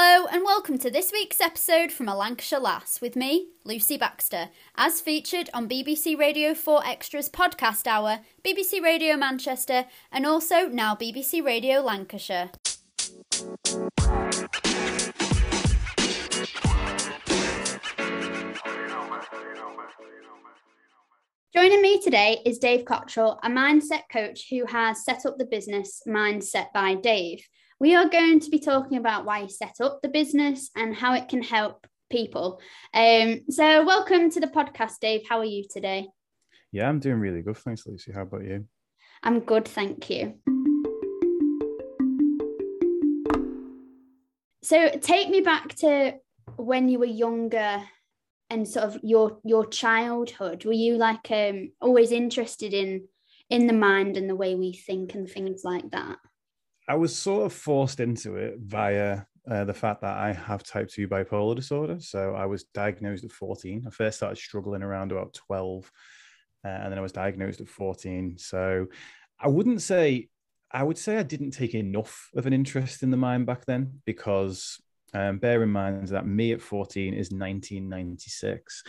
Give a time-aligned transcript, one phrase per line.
[0.00, 4.48] Hello, and welcome to this week's episode from A Lancashire Lass with me, Lucy Baxter,
[4.76, 10.94] as featured on BBC Radio 4 Extras Podcast Hour, BBC Radio Manchester, and also now
[10.94, 12.50] BBC Radio Lancashire.
[21.52, 26.02] Joining me today is Dave Cottrell, a mindset coach who has set up the business
[26.06, 27.40] Mindset by Dave.
[27.80, 31.14] We are going to be talking about why you set up the business and how
[31.14, 32.60] it can help people.
[32.92, 35.22] Um, so, welcome to the podcast, Dave.
[35.28, 36.08] How are you today?
[36.72, 37.56] Yeah, I'm doing really good.
[37.56, 38.10] Thanks, Lucy.
[38.10, 38.64] How about you?
[39.22, 40.34] I'm good, thank you.
[44.64, 46.14] So, take me back to
[46.56, 47.80] when you were younger
[48.50, 53.06] and sort of your your childhood were you like um always interested in
[53.50, 56.16] in the mind and the way we think and things like that
[56.88, 60.88] i was sort of forced into it via uh, the fact that i have type
[60.88, 61.98] 2 bipolar disorder.
[62.00, 65.90] So i was diagnosed at 14 i first started struggling around about 12
[66.64, 68.86] uh, and then i was diagnosed at 14 so
[69.38, 70.28] i wouldn't say
[70.70, 74.00] I would say I didn't take enough of an interest in the mind back then
[74.04, 74.78] because
[75.14, 78.82] um, bear in mind that me at 14 is 1996.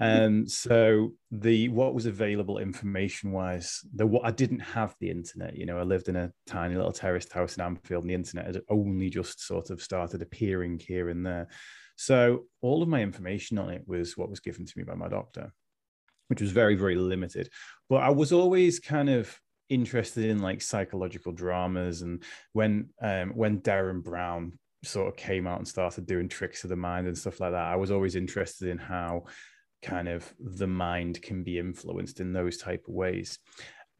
[0.00, 5.56] Um, so the what was available information wise, the what I didn't have the internet.
[5.56, 8.46] You know, I lived in a tiny little terraced house in Anfield, and the internet
[8.46, 11.48] had only just sort of started appearing here and there.
[11.96, 15.08] So all of my information on it was what was given to me by my
[15.08, 15.52] doctor,
[16.28, 17.48] which was very very limited.
[17.88, 23.60] But I was always kind of interested in like psychological dramas and when um, when
[23.60, 27.40] Derren Brown sort of came out and started doing tricks of the mind and stuff
[27.40, 29.24] like that, I was always interested in how
[29.82, 33.38] kind of the mind can be influenced in those type of ways.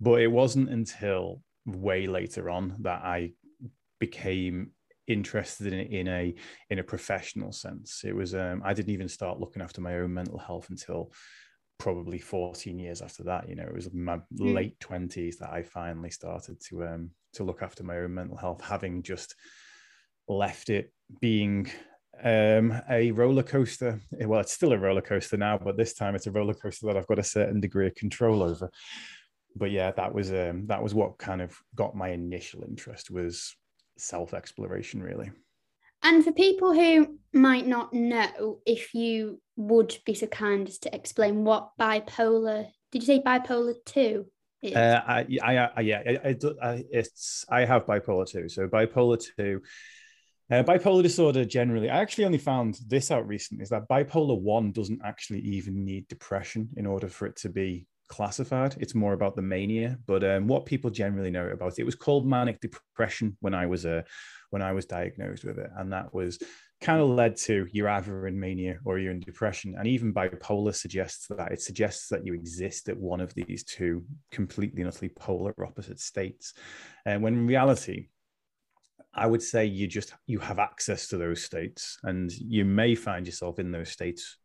[0.01, 3.33] But it wasn't until way later on that I
[3.99, 4.71] became
[5.07, 6.35] interested in, it in a
[6.71, 8.03] in a professional sense.
[8.05, 11.13] It was um, I didn't even start looking after my own mental health until
[11.81, 14.55] probably 14 years after that you know it was my mm.
[14.55, 18.61] late 20s that i finally started to um to look after my own mental health
[18.61, 19.35] having just
[20.31, 21.71] left it being
[22.23, 24.01] um, a roller coaster.
[24.13, 26.97] Well, it's still a roller coaster now, but this time it's a roller coaster that
[26.97, 28.71] I've got a certain degree of control over.
[29.57, 33.55] But yeah, that was um, that was what kind of got my initial interest was
[33.99, 35.31] self exploration, really.
[36.03, 40.95] And for people who might not know, if you would be so kind as to
[40.95, 44.27] explain what bipolar did you say bipolar two?
[44.75, 48.49] Uh, I, I, I, yeah, I, I, it's I have bipolar two.
[48.49, 49.63] So bipolar two
[50.51, 54.73] uh, bipolar disorder generally, I actually only found this out recently is that bipolar one
[54.73, 58.75] doesn't actually even need depression in order for it to be classified.
[58.79, 59.97] It's more about the mania.
[60.07, 63.65] But um, what people generally know about it, it was called manic depression when I
[63.67, 64.03] was uh,
[64.51, 66.39] when I was diagnosed with it, and that was
[66.81, 69.77] kind of led to you're either in mania or you're in depression.
[69.79, 74.05] And even bipolar suggests that it suggests that you exist at one of these two
[74.31, 76.55] completely and utterly polar opposite states.
[77.07, 78.09] And when in reality,
[79.15, 83.27] I would say you just you have access to those states, and you may find
[83.27, 84.37] yourself in those states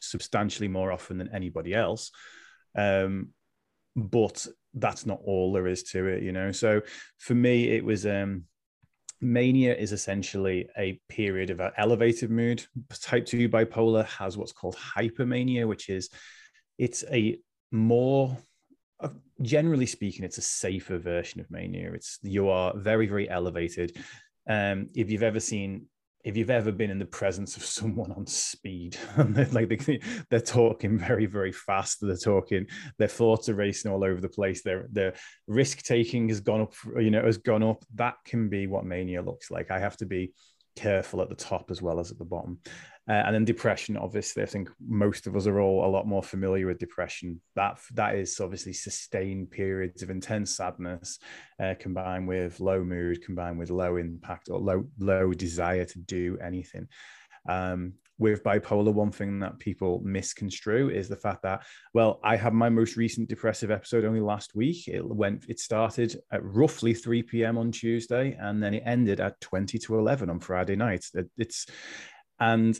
[0.00, 2.10] substantially more often than anybody else.
[2.76, 3.28] Um,
[3.96, 6.52] but that's not all there is to it, you know.
[6.52, 6.82] So
[7.18, 8.44] for me, it was um,
[9.20, 12.64] mania is essentially a period of elevated mood.
[13.00, 16.10] Type two bipolar has what's called hypermania, which is
[16.78, 17.38] it's a
[17.70, 18.36] more
[19.42, 21.92] generally speaking, it's a safer version of mania.
[21.92, 23.96] It's you are very, very elevated.
[24.48, 25.86] Um, if you've ever seen,
[26.24, 28.96] if you've ever been in the presence of someone on speed,
[29.52, 30.00] like they,
[30.30, 32.66] they're talking very, very fast, they're talking,
[32.98, 34.62] their thoughts are racing all over the place.
[34.62, 35.14] Their their
[35.46, 37.84] risk taking has gone up, you know, has gone up.
[37.94, 39.70] That can be what mania looks like.
[39.70, 40.32] I have to be
[40.76, 42.58] careful at the top as well as at the bottom.
[43.06, 46.22] Uh, and then depression, obviously, I think most of us are all a lot more
[46.22, 47.38] familiar with depression.
[47.54, 51.18] That that is obviously sustained periods of intense sadness,
[51.60, 56.38] uh, combined with low mood, combined with low impact or low low desire to do
[56.42, 56.88] anything.
[57.46, 62.54] Um, with bipolar, one thing that people misconstrue is the fact that, well, I had
[62.54, 64.86] my most recent depressive episode only last week.
[64.88, 67.58] It went, it started at roughly 3 p.m.
[67.58, 71.06] on Tuesday, and then it ended at 20 to 11 on Friday night.
[71.14, 71.66] It, it's,
[72.38, 72.78] and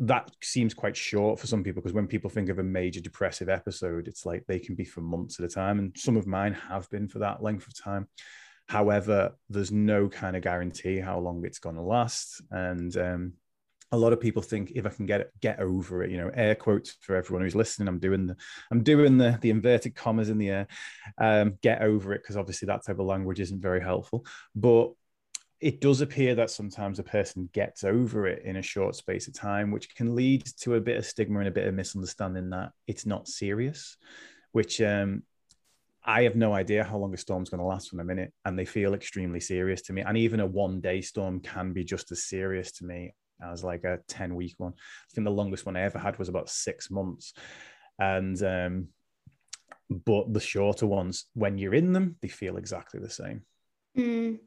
[0.00, 3.48] that seems quite short for some people because when people think of a major depressive
[3.48, 5.78] episode, it's like they can be for months at a time.
[5.78, 8.08] And some of mine have been for that length of time.
[8.66, 12.40] However, there's no kind of guarantee how long it's going to last.
[12.50, 13.32] And um,
[13.94, 16.30] a lot of people think if I can get it, get over it, you know,
[16.34, 17.88] air quotes for everyone who's listening.
[17.88, 18.36] I'm doing the,
[18.70, 20.66] I'm doing the, the inverted commas in the air.
[21.18, 24.26] Um, get over it because obviously that type of language isn't very helpful.
[24.54, 24.92] But
[25.60, 29.34] it does appear that sometimes a person gets over it in a short space of
[29.34, 32.72] time, which can lead to a bit of stigma and a bit of misunderstanding that
[32.86, 33.96] it's not serious,
[34.52, 35.22] which um,
[36.04, 38.58] I have no idea how long a storm's going to last from a minute, and
[38.58, 40.02] they feel extremely serious to me.
[40.02, 43.14] And even a one day storm can be just as serious to me
[43.52, 44.72] as like a 10 week one.
[44.76, 47.32] I think the longest one I ever had was about six months.
[47.98, 48.88] And, um,
[49.90, 53.42] but the shorter ones, when you're in them, they feel exactly the same.
[53.96, 54.38] Mm.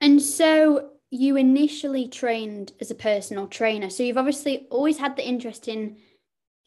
[0.00, 3.90] And so you initially trained as a personal trainer.
[3.90, 5.96] So you've obviously always had the interest in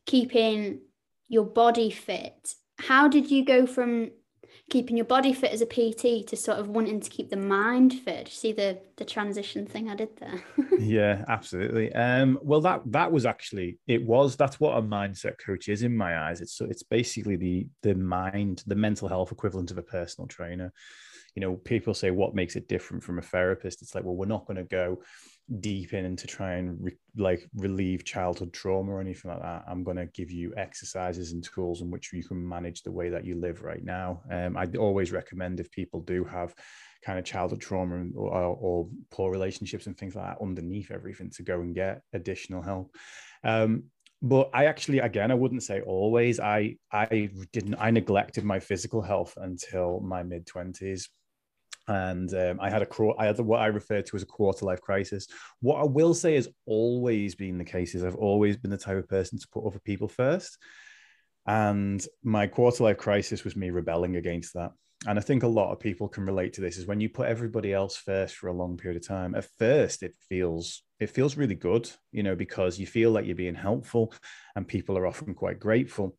[0.05, 0.81] keeping
[1.27, 4.09] your body fit how did you go from
[4.69, 7.93] keeping your body fit as a PT to sort of wanting to keep the mind
[7.93, 8.27] fit?
[8.27, 10.43] See the the transition thing I did there.
[10.79, 11.93] yeah, absolutely.
[11.93, 15.95] Um, well, that that was actually it was that's what a mindset coach is in
[15.95, 16.41] my eyes.
[16.41, 20.71] It's so it's basically the the mind, the mental health equivalent of a personal trainer.
[21.35, 23.81] You know, people say what makes it different from a therapist.
[23.81, 25.01] It's like, well, we're not going to go
[25.59, 29.83] deep in to try and re- like relieve childhood trauma or anything like that i'm
[29.83, 33.25] going to give you exercises and tools in which you can manage the way that
[33.25, 34.21] you live right now.
[34.31, 36.53] Um, i always recommend if people do have
[37.03, 41.43] kind of childhood trauma or, or, poor relationships and things like that underneath everything to
[41.43, 42.93] go and get additional help.
[43.43, 43.85] Um,
[44.21, 46.39] but i actually again i wouldn't say always.
[46.39, 51.07] I i didn't i neglected my physical health until my mid 20s
[51.89, 52.87] and um, I had a
[53.17, 55.27] I had what I refer to as a quarter life crisis.
[55.59, 58.97] What I will say has always been the case is I've always been the type
[58.97, 60.57] of person to put other people first,
[61.47, 64.71] and my quarter life crisis was me rebelling against that.
[65.07, 67.29] And I think a lot of people can relate to this is when you put
[67.29, 69.33] everybody else first for a long period of time.
[69.33, 73.35] At first, it feels it feels really good, you know, because you feel like you're
[73.35, 74.13] being helpful,
[74.55, 76.17] and people are often quite grateful.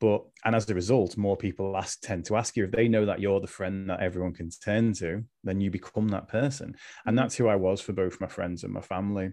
[0.00, 3.04] But and as a result, more people ask tend to ask you if they know
[3.06, 6.66] that you're the friend that everyone can turn to, then you become that person.
[6.66, 7.16] And mm-hmm.
[7.16, 9.32] that's who I was for both my friends and my family.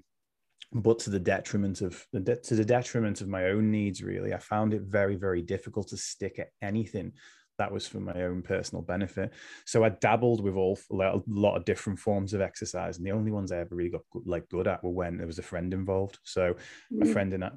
[0.74, 4.34] But to the detriment of the de- to the detriment of my own needs, really,
[4.34, 7.14] I found it very, very difficult to stick at anything
[7.58, 9.32] that was for my own personal benefit.
[9.66, 13.32] So I dabbled with all a lot of different forms of exercise, and the only
[13.32, 16.20] ones I ever really got like good at were when there was a friend involved.
[16.24, 17.02] So mm-hmm.
[17.02, 17.50] a friend and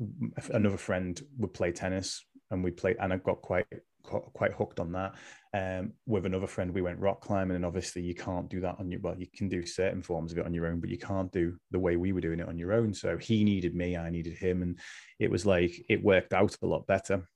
[0.53, 3.67] another friend would play tennis, and we played, and I got quite
[4.03, 5.15] quite hooked on that.
[5.53, 8.91] Um, with another friend, we went rock climbing, and obviously you can't do that on
[8.91, 11.31] your well, you can do certain forms of it on your own, but you can't
[11.33, 12.95] do the way we were doing it on your own.
[12.95, 14.79] So he needed me, I needed him, and
[15.19, 17.29] it was like it worked out a lot better.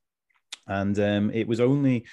[0.66, 2.06] And um, it was only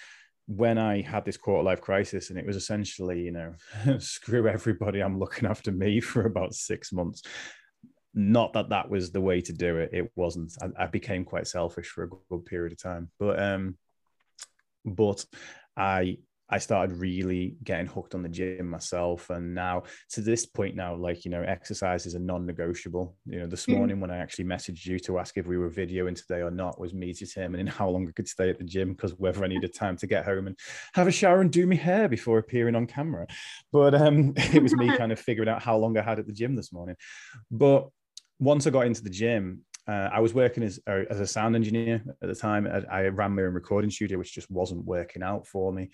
[0.47, 3.53] when I had this quarter life crisis, and it was essentially, you know,
[3.99, 7.21] screw everybody, I'm looking after me for about six months
[8.13, 10.51] not that that was the way to do it it wasn't.
[10.61, 13.09] I, I, became quite selfish for a good period of time.
[13.19, 13.77] But um
[14.83, 15.23] but
[15.77, 16.17] i
[16.49, 19.29] i started really getting hooked on the gym myself.
[19.29, 23.15] And now to this point now like you know exercise is a non-negotiable.
[23.25, 23.77] You know this mm.
[23.77, 26.81] morning when i actually messaged you to ask if we were videoing today or not
[26.81, 29.73] was me determining how long i could stay at the gym because whether i needed
[29.75, 30.59] time to get home and
[30.93, 33.25] have a shower and do my hair before appearing on camera.
[33.71, 36.33] But um it was me kind of figuring out how long i had at the
[36.33, 36.97] gym this morning.
[37.49, 37.87] But
[38.41, 41.55] once I got into the gym, uh, I was working as, uh, as a sound
[41.55, 42.67] engineer at the time.
[42.67, 45.91] I, I, ran my own recording studio, which just wasn't working out for me.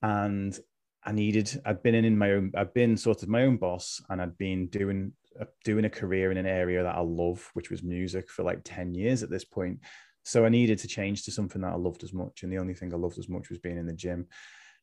[0.00, 0.56] And
[1.04, 4.00] I needed, I'd been in, in my own, I'd been sort of my own boss
[4.08, 7.70] and I'd been doing, uh, doing a career in an area that I love, which
[7.70, 9.80] was music for like 10 years at this point.
[10.24, 12.44] So I needed to change to something that I loved as much.
[12.44, 14.28] And the only thing I loved as much was being in the gym.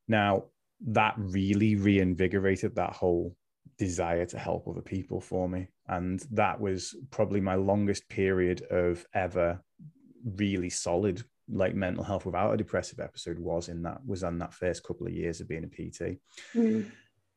[0.10, 0.46] Now,
[0.88, 3.34] that really reinvigorated that whole
[3.78, 5.68] desire to help other people for me.
[5.88, 9.62] And that was probably my longest period of ever
[10.24, 14.54] really solid like mental health without a depressive episode was in that was on that
[14.54, 16.20] first couple of years of being a PT.
[16.54, 16.92] Mm.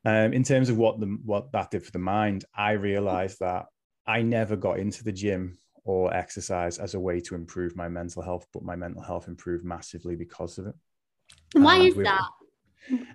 [0.05, 3.67] Um, in terms of what the what that did for the mind, I realized that
[4.07, 8.23] I never got into the gym or exercise as a way to improve my mental
[8.23, 10.75] health, but my mental health improved massively because of it.
[11.53, 12.29] Why and is that?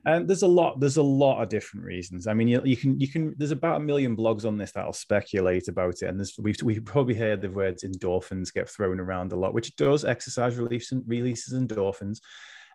[0.06, 0.80] And there's a lot.
[0.80, 2.28] There's a lot of different reasons.
[2.28, 3.34] I mean, you, you, can you can.
[3.38, 6.86] There's about a million blogs on this that'll speculate about it, and there's, we've we've
[6.86, 11.54] probably heard the words endorphins get thrown around a lot, which does exercise releases releases
[11.60, 12.20] endorphins.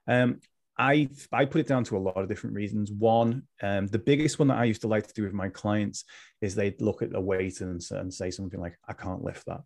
[0.09, 0.41] Um,
[0.79, 2.91] I I put it down to a lot of different reasons.
[2.91, 6.05] One, um, the biggest one that I used to like to do with my clients
[6.41, 9.61] is they'd look at a weight and, and say something like, "I can't lift that."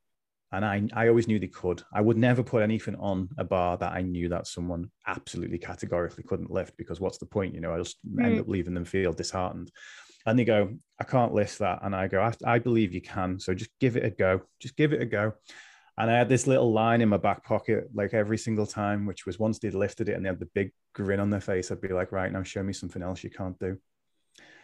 [0.55, 1.83] And I, I always knew they could.
[1.93, 6.25] I would never put anything on a bar that I knew that someone absolutely categorically
[6.25, 7.55] couldn't lift because what's the point?
[7.55, 8.25] You know, I just mm.
[8.25, 9.71] end up leaving them feel disheartened.
[10.27, 11.81] And they go, I can't lift that.
[11.83, 13.39] And I go, I, I believe you can.
[13.39, 14.43] So just give it a go.
[14.61, 15.35] Just give it a go.
[15.99, 19.27] And I had this little line in my back pocket, like every single time, which
[19.27, 21.81] was once they'd lifted it and they had the big grin on their face, I'd
[21.81, 23.77] be like, right now, show me something else you can't do.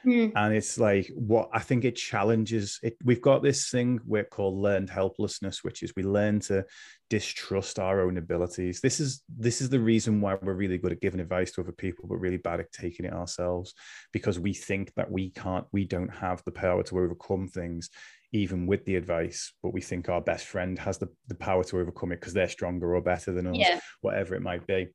[0.04, 0.32] Mm.
[0.34, 2.96] And it's like what I think it challenges it.
[3.04, 6.64] We've got this thing we're called learned helplessness, which is we learn to
[7.10, 8.80] distrust our own abilities.
[8.80, 11.72] This is this is the reason why we're really good at giving advice to other
[11.72, 13.74] people, but really bad at taking it ourselves,
[14.12, 17.90] because we think that we can't, we don't have the power to overcome things,
[18.32, 21.78] even with the advice, but we think our best friend has the, the power to
[21.78, 23.80] overcome it because they're stronger or better than us, Yeah.
[24.00, 24.88] whatever it might be.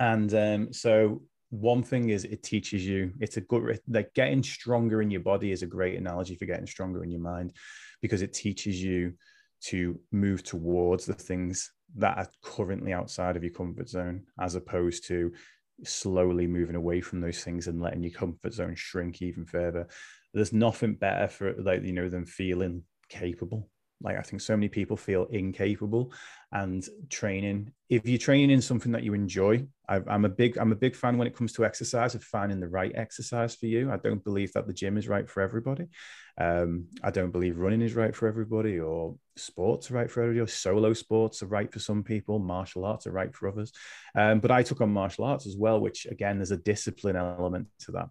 [0.00, 1.22] And um, so
[1.60, 5.52] one thing is it teaches you it's a good like getting stronger in your body
[5.52, 7.52] is a great analogy for getting stronger in your mind
[8.02, 9.12] because it teaches you
[9.60, 15.06] to move towards the things that are currently outside of your comfort zone as opposed
[15.06, 15.32] to
[15.84, 19.86] slowly moving away from those things and letting your comfort zone shrink even further.
[20.32, 23.70] There's nothing better for like you know than feeling capable
[24.04, 26.12] like i think so many people feel incapable
[26.54, 27.72] and training.
[27.90, 30.94] If you're training in something that you enjoy I, i'm a big i'm a big
[30.94, 33.90] fan when it comes to exercise of finding the right exercise for you.
[33.92, 35.86] I don't believe that the gym is right for everybody.
[36.38, 40.40] Um, i don't believe running is right for everybody or sports are right for everybody.
[40.40, 42.38] Or solo sports are right for some people.
[42.38, 43.72] Martial arts are right for others.
[44.16, 47.66] Um, but i took on martial arts as well which again there's a discipline element
[47.80, 48.08] to that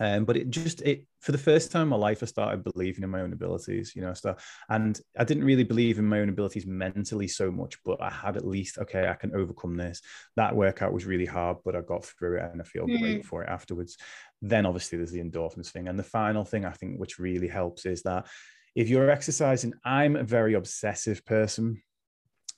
[0.00, 3.04] um, but it just it for the first time in my life, I started believing
[3.04, 3.94] in my own abilities.
[3.94, 7.76] You know, start, and I didn't really believe in my own abilities mentally so much,
[7.84, 10.00] but I had at least okay, I can overcome this.
[10.36, 13.00] That workout was really hard, but I got through it, and I feel mm.
[13.00, 13.96] great for it afterwards.
[14.42, 17.86] Then obviously there's the endorphins thing, and the final thing I think which really helps
[17.86, 18.26] is that
[18.74, 21.80] if you're exercising, I'm a very obsessive person.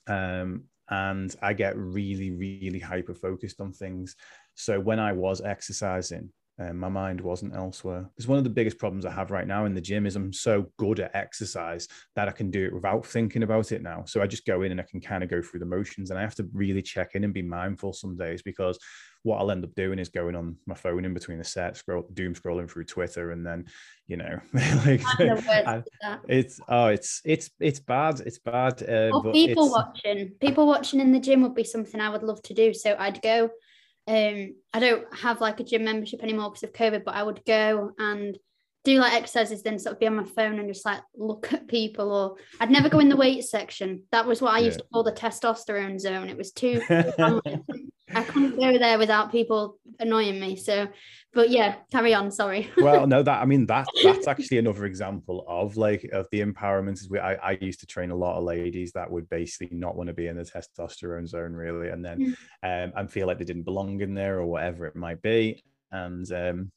[0.07, 4.15] Um, and I get really, really hyper focused on things.
[4.55, 8.09] So when I was exercising, and my mind wasn't elsewhere.
[8.15, 10.33] Because one of the biggest problems I have right now in the gym is I'm
[10.33, 14.03] so good at exercise that I can do it without thinking about it now.
[14.07, 16.17] So I just go in and I can kind of go through the motions, and
[16.17, 18.79] I have to really check in and be mindful some days because
[19.23, 22.07] what I'll end up doing is going on my phone in between the sets, scroll,
[22.13, 23.65] doom scrolling through Twitter, and then
[24.07, 25.83] you know, like I,
[26.27, 28.81] it's oh, it's it's it's bad, it's bad.
[28.81, 32.41] Uh, or people watching, people watching in the gym would be something I would love
[32.43, 32.73] to do.
[32.73, 33.51] So I'd go
[34.07, 37.43] um, I don't have like a gym membership anymore because of COVID, but I would
[37.45, 38.37] go and
[38.85, 41.67] do like exercises, then sort of be on my phone and just like look at
[41.67, 42.11] people.
[42.11, 44.03] Or I'd never go in the weight section.
[44.11, 44.83] That was what I used yeah.
[44.83, 46.29] to call the testosterone zone.
[46.29, 46.81] It was too.
[48.17, 50.55] I couldn't go there without people annoying me.
[50.55, 50.87] So,
[51.33, 52.31] but yeah, carry on.
[52.31, 52.69] Sorry.
[52.77, 56.93] well, no, that I mean that that's actually another example of like of the empowerment.
[56.93, 59.95] Is we I, I used to train a lot of ladies that would basically not
[59.95, 62.85] want to be in the testosterone zone really, and then mm.
[62.85, 66.31] um, and feel like they didn't belong in there or whatever it might be, and
[66.31, 66.71] um,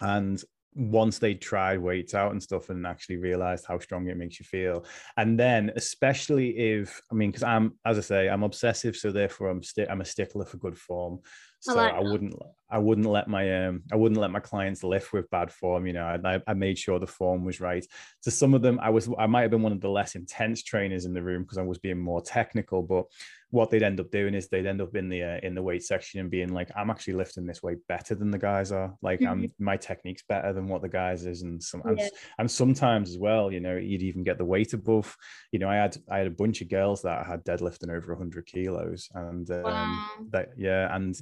[0.00, 0.42] and
[0.78, 4.46] once they tried weights out and stuff and actually realized how strong it makes you
[4.46, 4.84] feel.
[5.16, 9.48] And then especially if i mean because i'm as i say i'm obsessive so therefore
[9.48, 11.18] i'm sti- i'm a stickler for good form.
[11.60, 12.34] So I, like I, wouldn't
[12.70, 15.86] I wouldn't let my um I wouldn't let my clients lift with bad form.
[15.86, 17.86] You know, I, I made sure the form was right.
[18.22, 20.62] To some of them, I was I might have been one of the less intense
[20.62, 22.82] trainers in the room because I was being more technical.
[22.82, 23.06] But
[23.50, 25.82] what they'd end up doing is they'd end up in the uh, in the weight
[25.82, 28.94] section and being like, I'm actually lifting this weight better than the guys are.
[29.00, 29.44] Like, mm-hmm.
[29.44, 32.08] I'm my technique's better than what the guys is, and some yeah.
[32.38, 35.16] and, sometimes as well, you know, you'd even get the weight above.
[35.52, 38.46] You know, I had I had a bunch of girls that had deadlifting over 100
[38.46, 40.08] kilos, and um, wow.
[40.30, 41.18] that yeah, and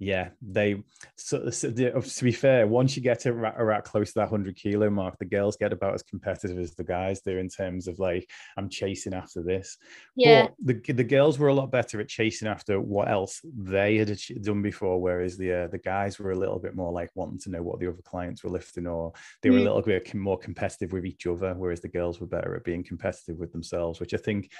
[0.00, 0.82] yeah, they.
[1.16, 5.18] So, so to be fair, once you get around close to that hundred kilo mark,
[5.18, 8.70] the girls get about as competitive as the guys do in terms of like, I'm
[8.70, 9.76] chasing after this.
[10.16, 10.48] Yeah.
[10.58, 14.18] But the the girls were a lot better at chasing after what else they had
[14.40, 17.50] done before, whereas the uh, the guys were a little bit more like wanting to
[17.50, 19.60] know what the other clients were lifting, or they were mm.
[19.60, 22.82] a little bit more competitive with each other, whereas the girls were better at being
[22.82, 24.50] competitive with themselves, which I think.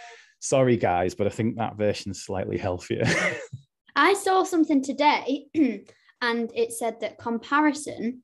[0.42, 3.04] Sorry, guys, but I think that version's slightly healthier.
[3.94, 5.46] I saw something today
[6.20, 8.22] and it said that comparison,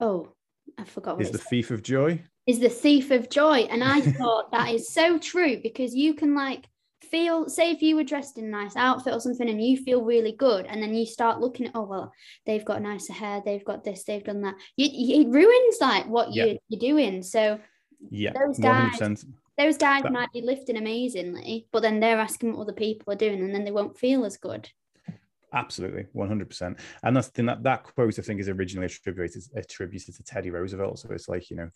[0.00, 0.32] oh,
[0.78, 2.22] I forgot what is the thief of joy.
[2.46, 3.60] Is the thief of joy.
[3.70, 6.66] And I thought that is so true because you can like
[7.10, 10.02] feel, say, if you were dressed in a nice outfit or something and you feel
[10.02, 12.12] really good, and then you start looking at, oh, well,
[12.44, 14.56] they've got nicer hair, they've got this, they've done that.
[14.76, 16.44] You, it ruins like what yeah.
[16.46, 17.22] you, you're doing.
[17.22, 17.60] So,
[18.10, 19.24] yeah, those guys, 100%.
[19.56, 20.12] Those guys that...
[20.12, 23.64] might be lifting amazingly, but then they're asking what other people are doing, and then
[23.64, 24.68] they won't feel as good.
[25.54, 26.80] Absolutely, one hundred percent.
[27.04, 30.50] And that's the thing that that quote I think is originally attributed attributed to Teddy
[30.50, 30.98] Roosevelt.
[30.98, 31.68] So it's like you know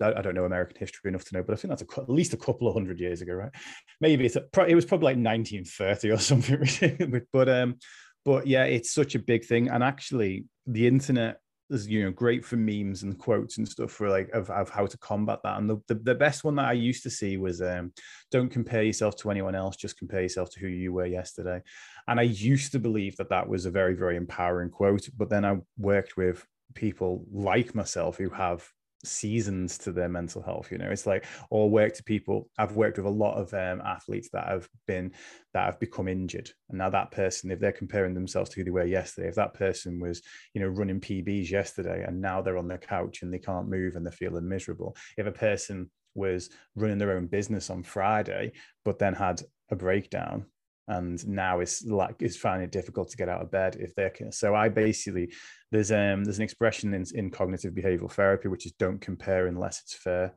[0.00, 2.32] I don't know American history enough to know, but I think that's a, at least
[2.32, 3.52] a couple of hundred years ago, right?
[4.00, 7.22] Maybe it's a, it was probably like nineteen thirty or something.
[7.30, 7.76] but um,
[8.24, 11.38] but yeah, it's such a big thing, and actually the internet
[11.70, 14.86] is you know great for memes and quotes and stuff for like of, of how
[14.86, 17.60] to combat that and the, the, the best one that i used to see was
[17.60, 17.92] um
[18.30, 21.60] don't compare yourself to anyone else just compare yourself to who you were yesterday
[22.08, 25.08] and I used to believe that that was a very, very empowering quote.
[25.16, 28.68] But then I worked with people like myself who have
[29.04, 30.90] seasons to their mental health you know?
[30.90, 32.48] It's like or work to people.
[32.58, 35.12] I've worked with a lot of um, athletes that have been
[35.54, 36.50] that have become injured.
[36.68, 39.54] And now that person if they're comparing themselves to who they were yesterday if that
[39.54, 40.22] person was
[40.54, 43.96] you know running pbs yesterday and now they're on the couch and they can't move
[43.96, 44.96] and they're feeling miserable.
[45.16, 48.50] If a person was running their own business on friday
[48.86, 50.46] but then had a breakdown
[50.88, 54.12] and now it's like it's finding it difficult to get out of bed if they're
[54.30, 55.32] so i basically
[55.72, 59.80] there's um there's an expression in, in cognitive behavioral therapy which is don't compare unless
[59.80, 60.34] it's fair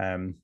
[0.00, 0.34] um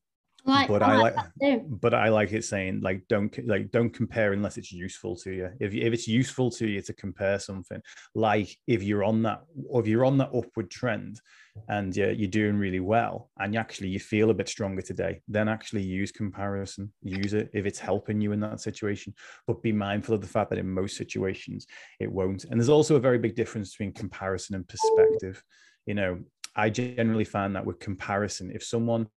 [0.47, 3.91] like, but I, I like, like but I like it saying like don't like don't
[3.91, 5.51] compare unless it's useful to you.
[5.61, 7.81] If if it's useful to you to compare something,
[8.15, 11.21] like if you're on that or if you're on that upward trend,
[11.69, 15.21] and you're, you're doing really well, and you actually you feel a bit stronger today,
[15.29, 19.15] then actually use comparison, use it if it's helping you in that situation.
[19.47, 21.67] But be mindful of the fact that in most situations
[22.01, 22.45] it won't.
[22.45, 25.43] And there's also a very big difference between comparison and perspective.
[25.87, 26.21] You know,
[26.55, 29.09] I generally find that with comparison, if someone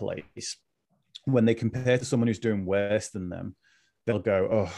[0.00, 0.56] place,
[1.26, 3.54] when they compare to someone who's doing worse than them,
[4.06, 4.72] they'll go, oh,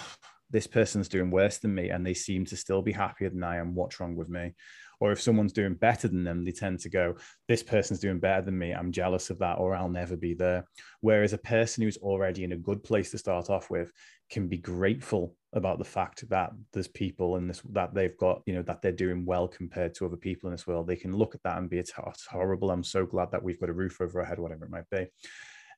[0.51, 3.57] this person's doing worse than me, and they seem to still be happier than I
[3.57, 3.75] am.
[3.75, 4.55] What's wrong with me?
[5.03, 7.17] Or if someone's doing better than them, they tend to go,
[7.49, 8.71] This person's doing better than me.
[8.71, 10.65] I'm jealous of that, or I'll never be there.
[11.01, 13.91] Whereas a person who's already in a good place to start off with
[14.31, 18.55] can be grateful about the fact that there's people in this that they've got, you
[18.55, 20.87] know, that they're doing well compared to other people in this world.
[20.87, 21.93] They can look at that and be, It's,
[22.31, 22.71] horrible.
[22.71, 25.09] I'm so glad that we've got a roof over our head, whatever it might be.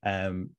[0.05, 0.51] Um,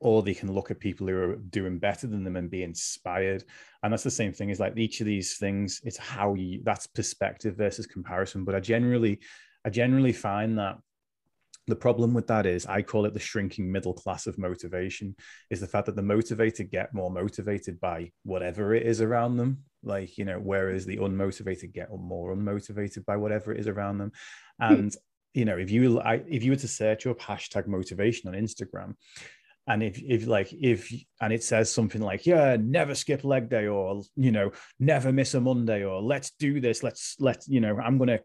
[0.00, 3.44] or they can look at people who are doing better than them and be inspired.
[3.82, 6.86] And that's the same thing is like each of these things it's how you that's
[6.86, 8.44] perspective versus comparison.
[8.44, 9.18] But i generally
[9.64, 10.78] i generally find that
[11.66, 15.14] the problem with that is i call it the shrinking middle class of motivation
[15.50, 19.64] is the fact that the motivated get more motivated by whatever it is around them.
[19.82, 24.12] Like you know whereas the unmotivated get more unmotivated by whatever it is around them.
[24.60, 24.72] Hmm.
[24.74, 24.96] and
[25.34, 28.94] you know if you I, if you were to search up hashtag motivation on instagram
[29.68, 33.66] and if if like if and it says something like yeah never skip leg day
[33.66, 36.82] or you know never miss a monday or let's do this.
[36.82, 38.20] Let's let you know i'm gonna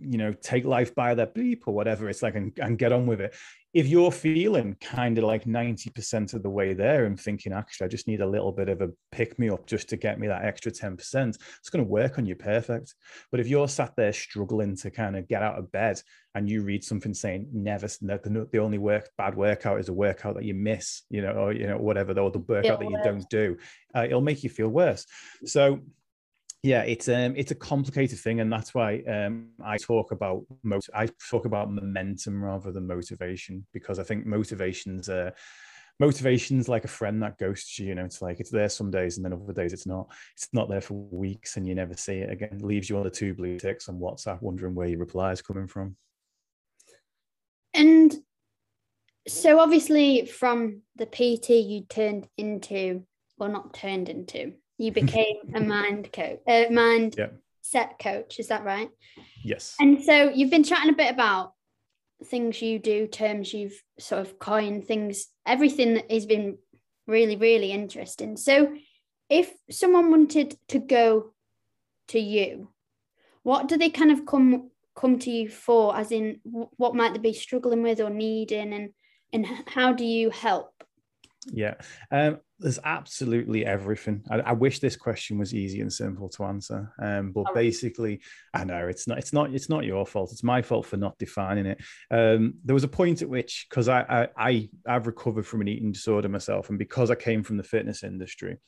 [0.00, 3.06] you know take life by the beep or whatever it's like and, and get on
[3.06, 3.34] with it.
[3.74, 7.88] If you're feeling kind of like 90% of the way there and thinking actually i
[7.88, 10.44] just need a little bit of a pick me up just to get me that
[10.44, 12.94] extra 10% it's going to work on you perfect.
[13.30, 16.00] But if you're sat there struggling to kind of get out of bed
[16.34, 20.36] and you read something saying never the, the only work bad workout is a workout
[20.36, 23.28] that you miss you know or you know whatever or the workout that you don't
[23.28, 23.56] do
[23.94, 25.06] uh, it'll make you feel worse.
[25.44, 25.80] So
[26.62, 30.44] yeah it's um it's a complicated thing and that's why um i talk about
[30.94, 35.30] i talk about momentum rather than motivation because i think motivations uh
[36.00, 39.16] motivation's like a friend that ghosts you you know it's like it's there some days
[39.16, 40.08] and then other days it's not.
[40.34, 42.60] It's not there for weeks and you never see it again.
[42.62, 45.66] Leaves you on the two blue ticks on whatsapp wondering where your reply is coming
[45.66, 45.96] from.
[47.74, 48.14] And
[49.26, 53.04] so obviously from the pt you turned into
[53.36, 57.28] well not turned into you became a mind coach, uh, mind yeah.
[57.62, 58.38] set coach.
[58.38, 58.88] Is that right?
[59.42, 59.74] Yes.
[59.80, 61.52] And so you've been chatting a bit about
[62.24, 66.58] things you do, terms you've sort of coined, things, everything that has been
[67.06, 68.36] really, really interesting.
[68.36, 68.72] So
[69.28, 71.32] if someone wanted to go
[72.08, 72.70] to you,
[73.42, 75.96] what do they kind of come come to you for?
[75.96, 78.90] As in, what might they be struggling with or needing, and
[79.32, 80.72] and how do you help?
[81.52, 81.74] Yeah,
[82.10, 84.22] um, there's absolutely everything.
[84.30, 88.20] I, I, wish this question was easy and simple to answer, um, but basically,
[88.52, 89.18] I know it's not.
[89.18, 89.54] It's not.
[89.54, 90.32] It's not your fault.
[90.32, 91.78] It's my fault for not defining it.
[92.10, 95.68] Um, there was a point at which, because I, I, I, I've recovered from an
[95.68, 98.58] eating disorder myself, and because I came from the fitness industry,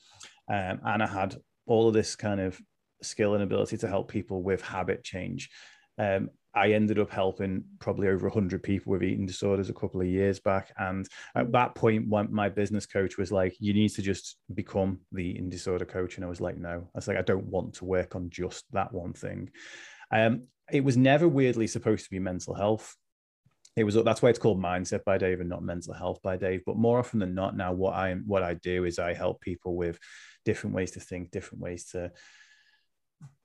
[0.49, 1.35] um, and I had
[1.67, 2.59] all of this kind of
[3.03, 5.49] skill and ability to help people with habit change.
[5.97, 10.07] Um, I ended up helping probably over 100 people with eating disorders a couple of
[10.07, 10.71] years back.
[10.77, 14.99] And at that point, when my business coach was like, You need to just become
[15.11, 16.17] the eating disorder coach.
[16.17, 18.65] And I was like, No, I was like, I don't want to work on just
[18.73, 19.49] that one thing.
[20.11, 22.95] Um, it was never weirdly supposed to be mental health.
[23.77, 26.63] It was that's why it's called mindset by Dave and not mental health by Dave.
[26.65, 29.75] But more often than not, now what I what I do is I help people
[29.75, 29.97] with
[30.43, 32.11] different ways to think, different ways to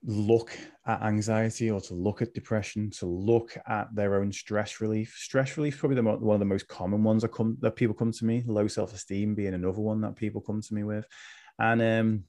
[0.03, 5.15] look at anxiety or to look at depression, to look at their own stress relief.
[5.17, 7.75] Stress relief is probably the mo- one of the most common ones that come that
[7.75, 8.43] people come to me.
[8.45, 11.05] Low self esteem being another one that people come to me with,
[11.59, 12.23] and um,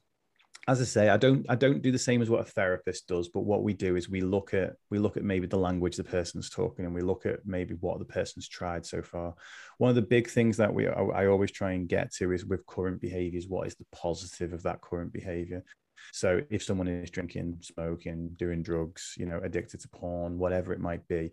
[0.67, 3.27] as I say, I don't I don't do the same as what a therapist does,
[3.29, 6.03] but what we do is we look at we look at maybe the language the
[6.03, 9.33] person's talking, and we look at maybe what the person's tried so far.
[9.77, 12.65] One of the big things that we I always try and get to is with
[12.67, 15.63] current behaviors, what is the positive of that current behavior?
[16.11, 20.79] So if someone is drinking, smoking, doing drugs, you know, addicted to porn, whatever it
[20.79, 21.31] might be,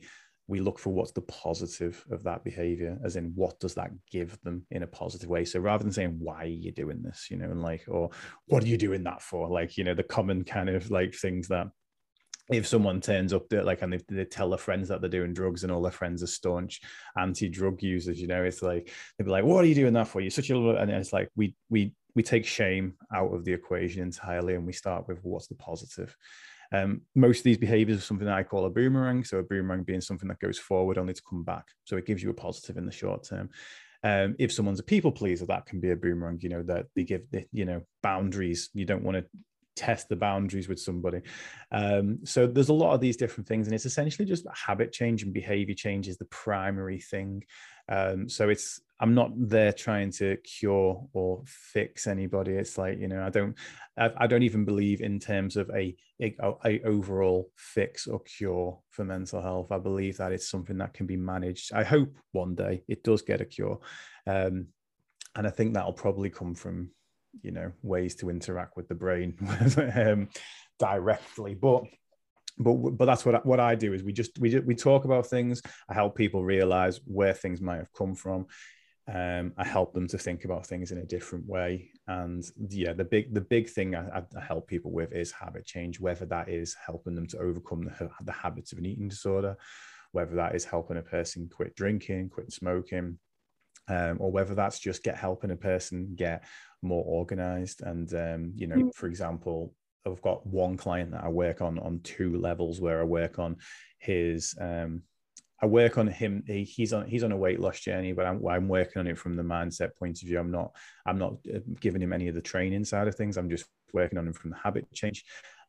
[0.48, 4.40] we look for what's the positive of that behavior as in what does that give
[4.42, 5.44] them in a positive way?
[5.44, 7.26] So rather than saying why are you doing this?
[7.30, 8.10] you know and like or
[8.46, 9.48] what are you doing that for?
[9.48, 11.68] like you know the common kind of like things that
[12.48, 15.34] if someone turns up there like and they, they tell their friends that they're doing
[15.34, 16.80] drugs and all their friends are staunch
[17.18, 20.20] anti-drug users you know it's like they'd be like what are you doing that for?
[20.20, 23.52] You're such a little and it's like we we we take shame out of the
[23.52, 26.16] equation entirely and we start with what's the positive
[26.72, 29.24] um, most of these behaviors are something that I call a boomerang.
[29.24, 31.66] So a boomerang being something that goes forward only to come back.
[31.84, 33.50] So it gives you a positive in the short term.
[34.02, 36.38] Um, if someone's a people pleaser, that can be a boomerang.
[36.40, 38.70] You know that they give the, you know boundaries.
[38.74, 39.24] You don't want to
[39.74, 41.20] test the boundaries with somebody.
[41.72, 45.22] Um, so there's a lot of these different things, and it's essentially just habit change
[45.22, 47.42] and behavior change is the primary thing.
[47.88, 52.52] Um, so it's I'm not there trying to cure or fix anybody.
[52.52, 53.56] It's like you know I don't
[53.98, 59.04] I, don't even believe in terms of a, a, a overall fix or cure for
[59.04, 59.72] mental health.
[59.72, 61.72] I believe that it's something that can be managed.
[61.72, 63.78] I hope one day it does get a cure,
[64.26, 64.66] um,
[65.34, 66.90] and I think that'll probably come from
[67.42, 69.36] you know ways to interact with the brain
[69.94, 70.28] um,
[70.78, 71.84] directly, but
[72.58, 75.26] but but that's what I, what I do is we just we we talk about
[75.26, 75.62] things.
[75.88, 78.46] I help people realize where things might have come from.
[79.12, 81.90] Um, I help them to think about things in a different way.
[82.08, 86.00] And yeah, the big the big thing I, I help people with is habit change.
[86.00, 89.56] Whether that is helping them to overcome the, the habits of an eating disorder,
[90.12, 93.18] whether that is helping a person quit drinking, quit smoking,
[93.88, 96.44] um, or whether that's just get helping a person get
[96.82, 97.82] more organized.
[97.82, 98.94] And um, you know, mm.
[98.94, 99.72] for example,
[100.06, 103.56] I've got one client that I work on on two levels where I work on
[103.98, 105.02] his um,
[105.62, 106.44] I work on him.
[106.46, 109.18] He, he's on he's on a weight loss journey, but I'm, I'm working on it
[109.18, 110.38] from the mindset point of view.
[110.38, 113.36] I'm not I'm not uh, giving him any of the training side of things.
[113.36, 115.24] I'm just working on him from the habit change.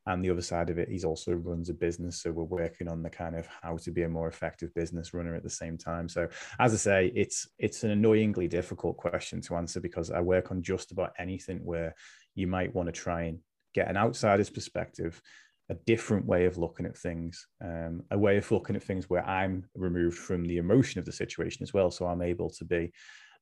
[0.05, 2.21] And the other side of it, he's also runs a business.
[2.21, 5.35] So we're working on the kind of how to be a more effective business runner
[5.35, 6.07] at the same time.
[6.07, 10.49] So as I say, it's it's an annoyingly difficult question to answer because I work
[10.49, 11.93] on just about anything where
[12.35, 13.39] you might want to try and
[13.77, 15.21] get an outsider's perspective,
[15.69, 19.25] a different way of looking at things, um, a way of looking at things where
[19.39, 21.91] I'm removed from the emotion of the situation as well.
[21.91, 22.91] So I'm able to be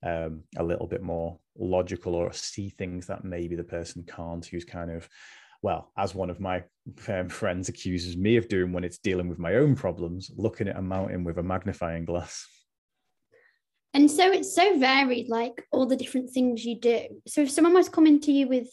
[0.03, 4.65] um, a little bit more logical or see things that maybe the person can't, who's
[4.65, 5.07] kind of,
[5.61, 6.63] well, as one of my
[7.07, 10.77] um, friends accuses me of doing when it's dealing with my own problems, looking at
[10.77, 12.45] a mountain with a magnifying glass.
[13.93, 16.99] And so it's so varied, like all the different things you do.
[17.27, 18.69] So if someone was coming to you with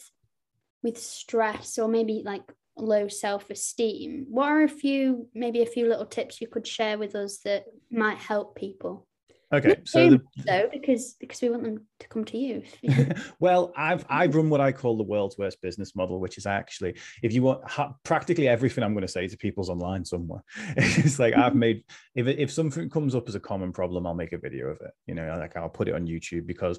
[0.83, 2.43] with stress or maybe like
[2.77, 7.15] low self-esteem what are a few maybe a few little tips you could share with
[7.15, 9.07] us that might help people?
[9.53, 10.69] Okay so the...
[10.73, 12.63] because because we want them to come to you.
[13.39, 16.95] Well i've I've run what i call the world's worst business model which is actually
[17.23, 20.43] if you want ha- practically everything i'm going to say to people's online somewhere.
[20.77, 24.33] It's like i've made if, if something comes up as a common problem i'll make
[24.33, 26.79] a video of it you know like i'll put it on youtube because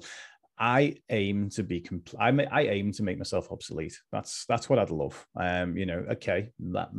[0.58, 2.18] I aim to be complete.
[2.20, 3.98] I, I aim to make myself obsolete.
[4.12, 5.26] That's that's what I'd love.
[5.36, 6.90] Um, you know, okay, that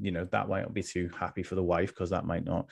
[0.00, 2.68] you know that might not be too happy for the wife because that might not,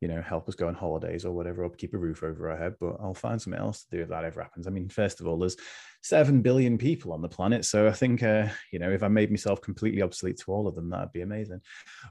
[0.00, 2.56] you know, help us go on holidays or whatever, or keep a roof over our
[2.56, 2.74] head.
[2.80, 4.66] But I'll find something else to do if that ever happens.
[4.66, 5.56] I mean, first of all, there's
[6.02, 9.30] seven billion people on the planet, so I think uh, you know if I made
[9.30, 11.60] myself completely obsolete to all of them, that'd be amazing.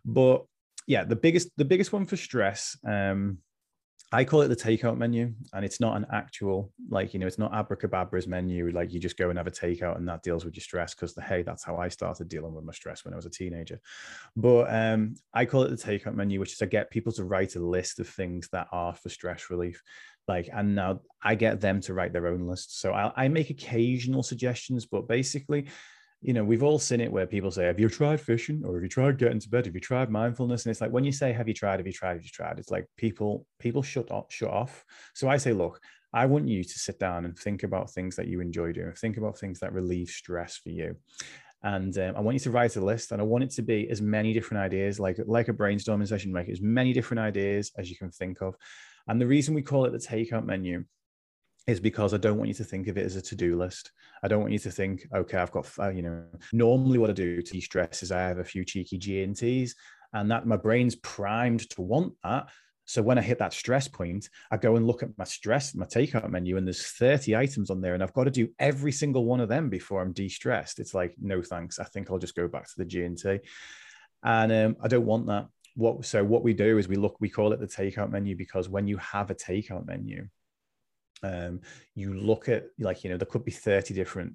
[0.05, 0.45] But
[0.87, 2.77] yeah, the biggest the biggest one for stress.
[2.87, 3.39] Um,
[4.11, 7.39] I call it the takeout menu, and it's not an actual like you know it's
[7.39, 10.55] not abracadabra's menu like you just go and have a takeout and that deals with
[10.55, 13.25] your stress because hey that's how I started dealing with my stress when I was
[13.25, 13.79] a teenager.
[14.35, 17.55] But um, I call it the takeout menu, which is I get people to write
[17.55, 19.81] a list of things that are for stress relief,
[20.27, 22.79] like and now I get them to write their own list.
[22.79, 25.67] So I, I make occasional suggestions, but basically
[26.25, 28.63] you know, we've all seen it where people say, Have you tried fishing?
[28.65, 29.67] Or have you tried getting to bed?
[29.67, 30.65] Have you tried mindfulness?
[30.65, 31.79] And it's like when you say, Have you tried?
[31.79, 32.13] Have you tried?
[32.13, 32.57] Have you tried?
[32.57, 34.83] It's like people, people shut off, shut off.
[35.13, 35.79] So I say, look,
[36.13, 39.17] I want you to sit down and think about things that you enjoy doing, think
[39.17, 40.95] about things that relieve stress for you.
[41.61, 43.89] And um, I want you to write a list, and I want it to be
[43.89, 47.89] as many different ideas, like like a brainstorming session, make as many different ideas as
[47.89, 48.55] you can think of.
[49.07, 50.85] And the reason we call it the takeout menu
[51.67, 53.91] is because I don't want you to think of it as a to-do list.
[54.23, 56.23] I don't want you to think, okay, I've got, uh, you know,
[56.53, 59.73] normally what I do to de-stress is I have a few cheeky G&Ts
[60.23, 62.49] that my brain's primed to want that.
[62.85, 65.85] So when I hit that stress point, I go and look at my stress, my
[65.85, 69.25] takeout menu, and there's 30 items on there, and I've got to do every single
[69.25, 70.79] one of them before I'm de-stressed.
[70.79, 71.79] It's like, no thanks.
[71.79, 73.39] I think I'll just go back to the G&T.
[74.23, 75.47] And um, I don't want that.
[75.75, 78.69] What so what we do is we look, we call it the takeout menu because
[78.69, 80.27] when you have a takeout menu,
[81.23, 81.61] um,
[81.95, 84.33] you look at like you know there could be 30 different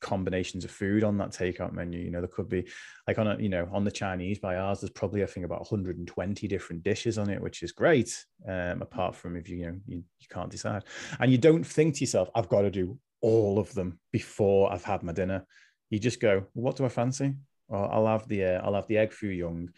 [0.00, 2.00] combinations of food on that takeout menu.
[2.00, 2.66] You know there could be
[3.06, 5.60] like on a you know on the chinese by ours there's probably i think about
[5.60, 9.78] 120 different dishes on it which is great um, apart from if you you know
[9.86, 10.84] you, you can't decide.
[11.20, 14.84] And you don't think to yourself i've got to do all of them before i've
[14.84, 15.46] had my dinner.
[15.90, 17.34] You just go what do i fancy?
[17.68, 19.70] Well, I'll have the uh, I'll have the egg foo young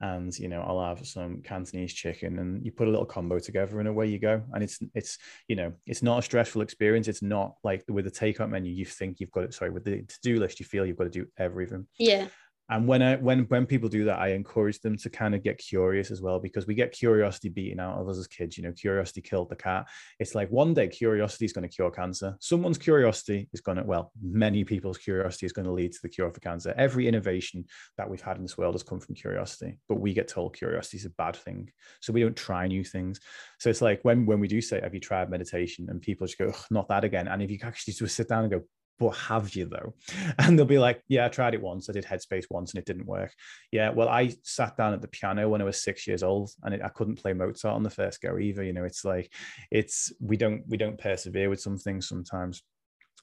[0.00, 3.80] and you know I'll have some Cantonese chicken, and you put a little combo together,
[3.80, 4.42] and away you go.
[4.52, 7.08] And it's it's you know it's not a stressful experience.
[7.08, 9.54] It's not like with the takeout menu you think you've got it.
[9.54, 11.86] Sorry, with the to do list you feel you've got to do everything.
[11.98, 12.28] Yeah
[12.70, 15.58] and when I when when people do that, I encourage them to kind of get
[15.58, 18.56] curious as well because we get curiosity beaten out of us as kids.
[18.56, 19.86] You know, curiosity killed the cat.
[20.18, 22.36] It's like one day curiosity is going to cure cancer.
[22.40, 26.08] Someone's curiosity is going to well, many people's curiosity is going to lead to the
[26.08, 26.72] cure for cancer.
[26.76, 27.66] Every innovation
[27.98, 30.96] that we've had in this world has come from curiosity, but we get told curiosity
[30.96, 33.20] is a bad thing, so we don't try new things.
[33.58, 36.38] So it's like when when we do say, "Have you tried meditation?" and people just
[36.38, 38.62] go, "Not that again," and if you actually just sit down and go,
[38.98, 39.94] but have you though?
[40.38, 41.88] And they'll be like, yeah, I tried it once.
[41.88, 43.32] I did Headspace once and it didn't work.
[43.72, 46.74] Yeah, well, I sat down at the piano when I was six years old and
[46.74, 48.62] it, I couldn't play Mozart on the first go either.
[48.62, 49.32] You know, it's like,
[49.70, 52.62] it's, we don't, we don't persevere with some things sometimes.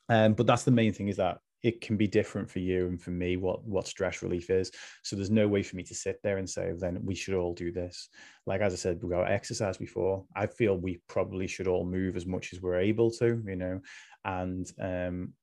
[0.09, 3.01] Um, but that's the main thing is that it can be different for you and
[3.01, 4.71] for me what what stress relief is
[5.03, 7.53] so there's no way for me to sit there and say then we should all
[7.53, 8.09] do this
[8.45, 12.15] like as i said we got exercise before i feel we probably should all move
[12.15, 13.79] as much as we're able to you know
[14.25, 15.33] and um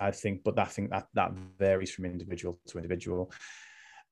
[0.00, 3.32] I think, but I think that that varies from individual to individual.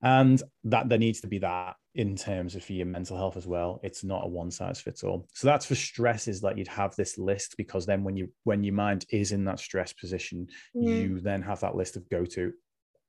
[0.01, 3.45] And that there needs to be that in terms of for your mental health as
[3.45, 3.81] well.
[3.83, 5.27] It's not a one size fits all.
[5.33, 8.75] So that's for stresses that you'd have this list because then when you when your
[8.75, 12.53] mind is in that stress position, you then have that list of go to.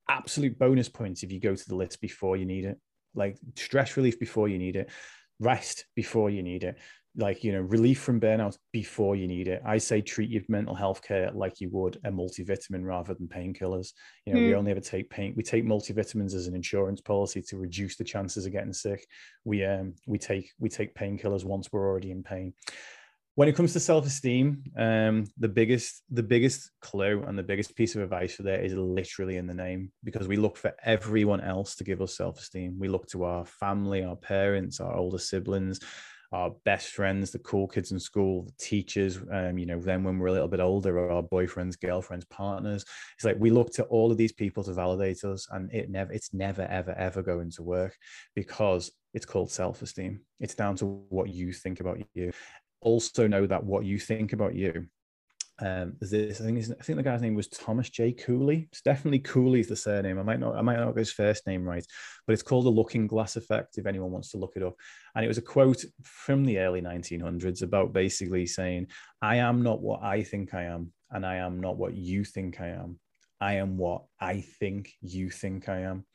[0.08, 2.78] Absolute bonus points if you go to the list before you need it.
[3.14, 4.90] Like stress relief before you need it,
[5.38, 6.76] rest before you need it
[7.16, 10.74] like you know relief from burnout before you need it i say treat your mental
[10.74, 13.92] health care like you would a multivitamin rather than painkillers
[14.26, 14.44] you know mm.
[14.44, 14.58] we hmm.
[14.58, 18.46] only ever take pain we take multivitamins as an insurance policy to reduce the chances
[18.46, 19.04] of getting sick
[19.44, 22.52] we um we take we take painkillers once we're already in pain
[23.34, 27.96] when it comes to self-esteem um the biggest the biggest clue and the biggest piece
[27.96, 31.74] of advice for that is literally in the name because we look for everyone else
[31.74, 35.80] to give us self-esteem we look to our family our parents our older siblings
[36.32, 40.18] our best friends, the cool kids in school, the teachers, um, you know, then when
[40.18, 42.84] we're a little bit older, our boyfriends, girlfriends, partners.
[43.16, 46.12] It's like we look to all of these people to validate us, and it never,
[46.12, 47.96] it's never, ever, ever going to work
[48.36, 50.20] because it's called self-esteem.
[50.38, 52.32] It's down to what you think about you.
[52.80, 54.86] Also know that what you think about you
[55.60, 58.12] um, this I think I think the guy's name was Thomas J.
[58.12, 58.68] Cooley.
[58.72, 60.18] It's definitely Cooley's the surname.
[60.18, 61.84] I might not I might not get his first name right,
[62.26, 63.76] but it's called the Looking Glass Effect.
[63.76, 64.74] If anyone wants to look it up,
[65.14, 68.86] and it was a quote from the early 1900s about basically saying,
[69.20, 72.60] "I am not what I think I am, and I am not what you think
[72.60, 72.98] I am.
[73.40, 76.06] I am what I think you think I am."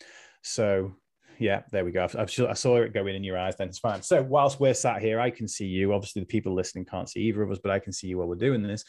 [0.42, 0.96] So
[1.38, 2.04] yeah, there we go.
[2.04, 3.58] I've, I've, i saw it go in in your eyes.
[3.58, 4.02] Then it's fine.
[4.02, 5.94] So whilst we're sat here, I can see you.
[5.94, 8.28] Obviously, the people listening can't see either of us, but I can see you while
[8.28, 8.86] we're doing this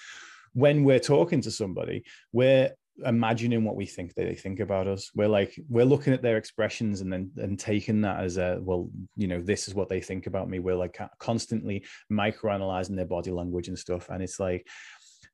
[0.56, 2.70] when we're talking to somebody, we're
[3.04, 5.10] imagining what we think they think about us.
[5.14, 8.88] We're like we're looking at their expressions and then and taking that as a well,
[9.16, 10.58] you know, this is what they think about me.
[10.58, 14.08] We're like constantly microanalyzing their body language and stuff.
[14.08, 14.66] And it's like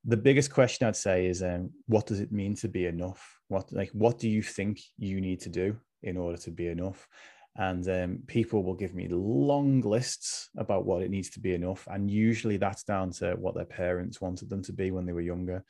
[0.04, 3.24] the biggest question I'd say is um, what does it mean to be enough?
[3.46, 7.06] What like what do you think you need to do in order to be enough?
[7.56, 11.86] And um, people will give me long lists about what it needs to be enough
[11.90, 15.20] and usually that's down to what their parents wanted them to be when they were
[15.20, 15.64] younger.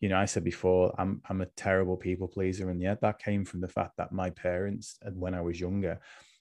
[0.00, 3.44] You know i said before i'm, I'm a terrible people pleaser and yet that came
[3.44, 5.98] from the fact that my parents when i was younger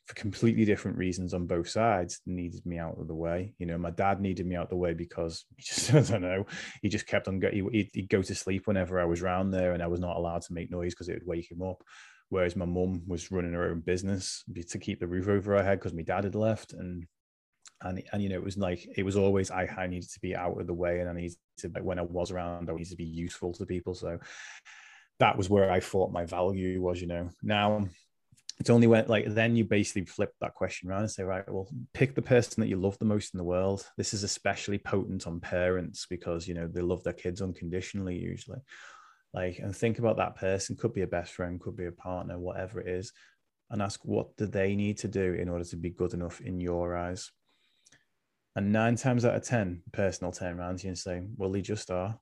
[0.08, 3.54] for completely different reasons on both sides needed me out of the way.
[3.60, 6.22] You know my dad needed me out of the way because he just i don't
[6.22, 6.46] know
[6.82, 9.74] he just kept on go, he, he'd go to sleep whenever i was around there
[9.74, 11.84] and i was not allowed to make noise because it would wake him up
[12.30, 15.80] whereas my mum was running her own business to keep the roof over her head
[15.80, 17.06] because my dad had left and
[17.82, 20.36] and and you know it was like it was always I, I needed to be
[20.36, 22.90] out of the way and I needed to like when I was around I needed
[22.90, 23.94] to be useful to people.
[23.94, 24.20] So
[25.20, 27.30] that was where I thought my value was you know.
[27.44, 27.88] Now
[28.60, 31.70] it's only when like then you basically flip that question around and say right well
[31.94, 33.86] pick the person that you love the most in the world.
[33.96, 38.60] This is especially potent on parents because you know they love their kids unconditionally usually
[39.34, 42.40] like and think about that person could be a best friend could be a partner
[42.40, 43.12] whatever it is
[43.70, 46.60] and ask what do they need to do in order to be good enough in
[46.60, 47.32] your eyes.
[48.56, 51.62] And nine times out of ten personal turn around to you and say well they
[51.62, 52.18] just are.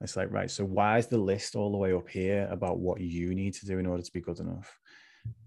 [0.00, 3.00] It's like right so why is the list all the way up here about what
[3.00, 4.78] you need to do in order to be good enough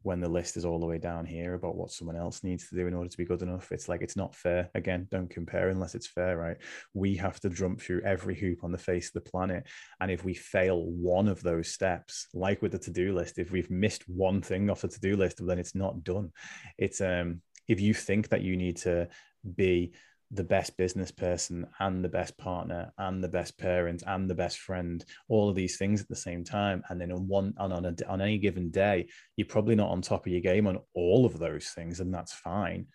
[0.04, 2.76] when the list is all the way down here about what someone else needs to
[2.76, 3.72] do in order to be good enough.
[3.72, 4.70] It's like it's not fair.
[4.76, 6.58] Again, don't compare unless it's fair, right?
[6.94, 9.66] We have to jump through every hoop on the face of the planet.
[10.02, 13.72] And if we fail one of those steps, like with the to-do list, if we've
[13.72, 16.32] missed one thing off the to-do list, then it's not done.
[16.78, 19.08] It's um if you think that you need to
[19.56, 19.94] be
[20.34, 24.58] the best business person and the best partner and the best parent and the best
[24.58, 26.84] friend all of these things at the same time.
[26.90, 30.02] And then on one on on, a, on any given day you're probably not on
[30.02, 32.88] top of your game on all of those things and that's fine.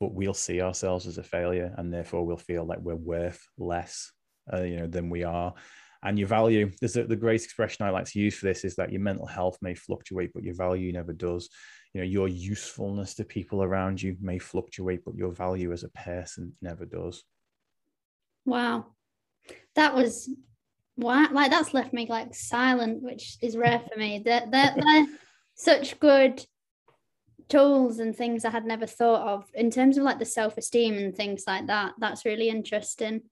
[0.00, 4.10] But we'll see ourselves as a failure and therefore we'll feel like we're worth less
[4.52, 5.54] uh, you know than we are.
[6.02, 8.74] And your value there's a, the great expression i like to use for this is
[8.76, 11.50] that your mental health may fluctuate but your value never does
[11.94, 15.88] you know your usefulness to people around you may fluctuate but your value as a
[15.90, 17.24] person never does.
[18.44, 18.86] Wow.
[19.74, 20.30] That was
[20.96, 24.22] wow like that's left me like silent which is rare for me.
[24.24, 25.06] That they're, they're, they're
[25.54, 26.44] such good
[27.48, 29.50] tools and things i had never thought of.
[29.54, 33.22] In terms of like the self-esteem and things like that that's really interesting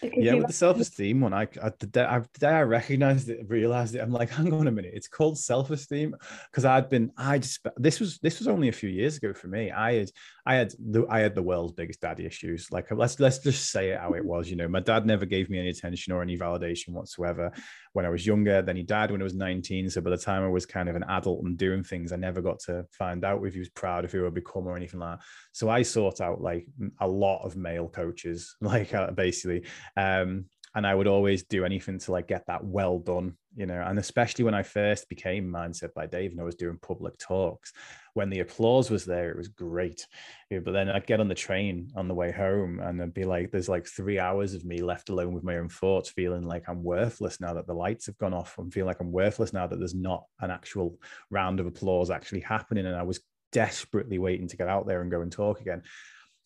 [0.00, 3.28] because yeah, with the self-esteem one, I, I the day I, the day I recognized
[3.28, 6.14] it, realized it, I'm like, hang on a minute, it's called self-esteem
[6.50, 9.48] because I'd been, I just this was this was only a few years ago for
[9.48, 9.70] me.
[9.70, 10.10] I had
[10.46, 12.70] I had the I had the world's biggest daddy issues.
[12.70, 14.50] Like let's let's just say it how it was.
[14.50, 17.52] You know, my dad never gave me any attention or any validation whatsoever
[17.92, 18.60] when I was younger.
[18.60, 19.88] Then he died when I was 19.
[19.88, 22.42] So by the time I was kind of an adult and doing things, I never
[22.42, 25.18] got to find out if he was proud of who I'd become or anything like
[25.18, 25.24] that.
[25.52, 26.66] So I sought out like
[27.00, 29.64] a lot of male coaches, like uh, basically.
[29.96, 33.80] Um, and I would always do anything to like get that well done, you know.
[33.80, 37.72] And especially when I first became Mindset by Dave and I was doing public talks,
[38.14, 40.04] when the applause was there, it was great.
[40.50, 43.52] But then I'd get on the train on the way home and I'd be like,
[43.52, 46.82] there's like three hours of me left alone with my own thoughts, feeling like I'm
[46.82, 48.56] worthless now that the lights have gone off.
[48.58, 50.98] I'm feeling like I'm worthless now that there's not an actual
[51.30, 52.86] round of applause actually happening.
[52.86, 53.20] And I was
[53.52, 55.82] desperately waiting to get out there and go and talk again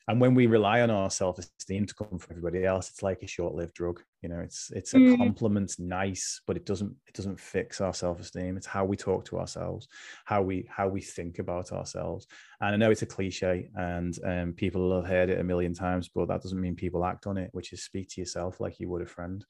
[0.08, 3.26] and when we rely on our self-esteem to come from everybody else it's like a
[3.26, 5.16] short-lived drug you know it's it's a mm.
[5.16, 9.38] compliment nice but it doesn't it doesn't fix our self-esteem it's how we talk to
[9.38, 9.86] ourselves
[10.24, 12.26] how we how we think about ourselves
[12.60, 16.10] and i know it's a cliche and um, people have heard it a million times
[16.12, 18.88] but that doesn't mean people act on it which is speak to yourself like you
[18.88, 19.44] would a friend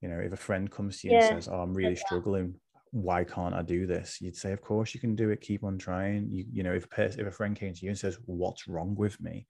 [0.00, 1.26] you know if a friend comes to you yeah.
[1.26, 2.54] and says oh i'm really struggling
[2.94, 4.18] why can't I do this?
[4.20, 5.40] You'd say, of course you can do it.
[5.40, 6.28] Keep on trying.
[6.30, 8.94] You, you know, if a, if a friend came to you and says, what's wrong
[8.94, 9.48] with me?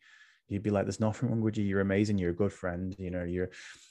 [0.49, 1.65] You'd be like, "There's nothing wrong with you.
[1.65, 2.19] You're amazing.
[2.19, 2.95] You're a good friend.
[2.99, 3.51] You know, you're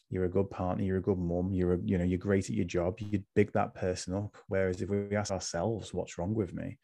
[0.09, 0.83] you're a good partner.
[0.83, 1.53] You're a good mum.
[1.53, 2.99] You're a, you know, you're great at your job.
[2.99, 4.37] You'd big that person up.
[4.47, 6.77] Whereas if we ask ourselves, "What's wrong with me?"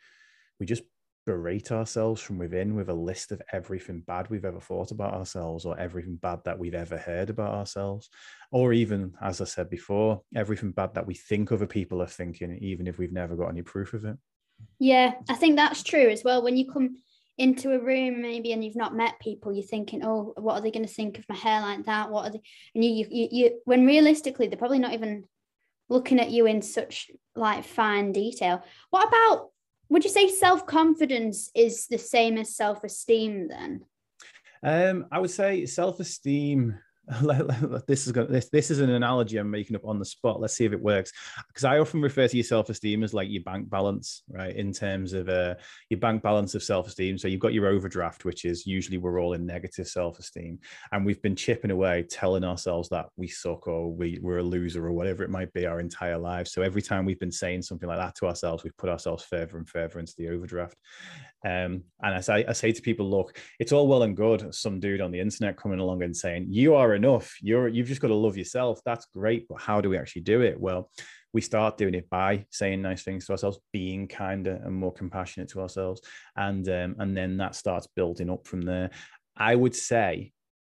[0.59, 0.83] we just
[1.25, 5.65] berate ourselves from within with a list of everything bad we've ever thought about ourselves
[5.65, 8.09] or everything bad that we've ever heard about ourselves
[8.51, 12.57] or even as i said before everything bad that we think other people are thinking
[12.61, 14.17] even if we've never got any proof of it
[14.79, 16.95] yeah i think that's true as well when you come
[17.39, 20.71] into a room maybe and you've not met people you're thinking oh what are they
[20.71, 22.11] going to think of my hair like that?
[22.11, 22.41] What are they
[22.75, 25.23] and you, you you when realistically they're probably not even
[25.87, 28.63] looking at you in such like fine detail.
[28.89, 29.49] What about
[29.87, 33.85] would you say self-confidence is the same as self-esteem then?
[34.61, 36.77] Um i would say self-esteem
[37.87, 40.39] this is going this this is an analogy I'm making up on the spot.
[40.39, 41.11] Let's see if it works.
[41.47, 44.55] Because I often refer to your self-esteem as like your bank balance, right?
[44.55, 45.55] In terms of uh,
[45.89, 47.17] your bank balance of self-esteem.
[47.17, 50.59] So you've got your overdraft, which is usually we're all in negative self-esteem,
[50.91, 54.85] and we've been chipping away, telling ourselves that we suck or we we're a loser
[54.85, 56.51] or whatever it might be our entire lives.
[56.51, 59.57] So every time we've been saying something like that to ourselves, we've put ourselves further
[59.57, 60.75] and further into the overdraft.
[61.45, 64.53] Um, and I say, I say to people, look, it's all well and good.
[64.53, 67.35] Some dude on the internet coming along and saying, you are enough.
[67.41, 68.79] You're, you've just got to love yourself.
[68.85, 69.47] That's great.
[69.47, 70.59] But how do we actually do it?
[70.59, 70.91] Well,
[71.33, 75.49] we start doing it by saying nice things to ourselves, being kinder and more compassionate
[75.49, 76.01] to ourselves.
[76.35, 78.89] And, um, and then that starts building up from there.
[79.37, 80.31] I would say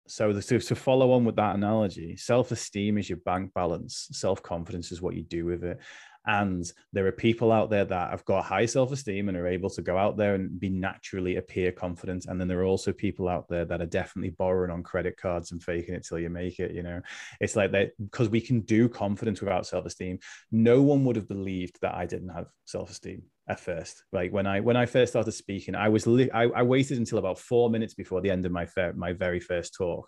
[0.08, 4.08] so, the, to, to follow on with that analogy, self esteem is your bank balance,
[4.12, 5.80] self confidence is what you do with it.
[6.26, 9.70] And there are people out there that have got high self esteem and are able
[9.72, 12.26] to go out there and be naturally appear confident.
[12.28, 15.52] And then there are also people out there that are definitely borrowing on credit cards
[15.52, 16.72] and faking it till you make it.
[16.72, 17.02] You know,
[17.40, 20.20] it's like that because we can do confidence without self esteem.
[20.52, 24.04] No one would have believed that I didn't have self esteem at first.
[24.12, 27.18] Like when I when I first started speaking, I was li- I, I waited until
[27.18, 30.08] about four minutes before the end of my fer- my very first talk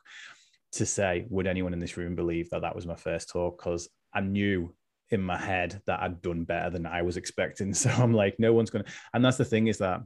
[0.73, 3.57] to say, would anyone in this room believe that that was my first talk?
[3.57, 4.73] Because I knew
[5.13, 7.73] in my head that I'd done better than I was expecting.
[7.83, 8.85] So I'm like, no one's gonna.
[9.13, 10.01] And that's the thing is that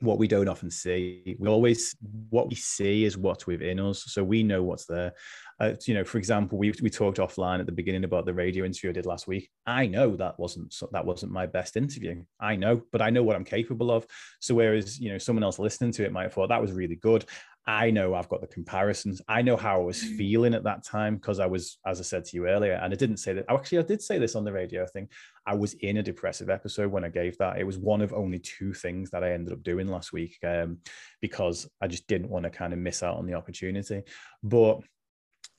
[0.00, 1.36] what we don't often see.
[1.38, 1.96] We always
[2.30, 5.12] what we see is what's within us, so we know what's there.
[5.58, 8.64] Uh, you know, for example, we we talked offline at the beginning about the radio
[8.64, 9.50] interview I did last week.
[9.66, 12.22] I know that wasn't that wasn't my best interview.
[12.38, 14.06] I know, but I know what I'm capable of.
[14.40, 16.96] So whereas you know someone else listening to it might have thought that was really
[16.96, 17.24] good.
[17.66, 19.20] I know I've got the comparisons.
[19.26, 20.16] I know how I was mm.
[20.16, 22.96] feeling at that time because I was, as I said to you earlier, and I
[22.96, 23.46] didn't say that.
[23.48, 25.08] Actually, I did say this on the radio thing.
[25.46, 27.58] I was in a depressive episode when I gave that.
[27.58, 30.78] It was one of only two things that I ended up doing last week um,
[31.20, 34.02] because I just didn't want to kind of miss out on the opportunity.
[34.44, 34.80] But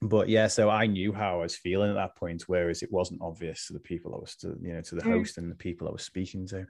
[0.02, 3.22] but yeah, so I knew how I was feeling at that point, whereas it wasn't
[3.22, 5.12] obvious to the people I was to, you know, to the mm.
[5.12, 6.68] host and the people I was speaking to.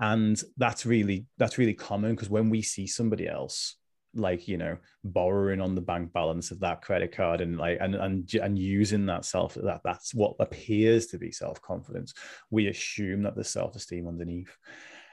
[0.00, 3.76] And that's really that's really common because when we see somebody else
[4.14, 7.94] like you know borrowing on the bank balance of that credit card and like and
[7.94, 12.14] and, and using that self that that's what appears to be self-confidence
[12.50, 14.56] we assume that there's self-esteem underneath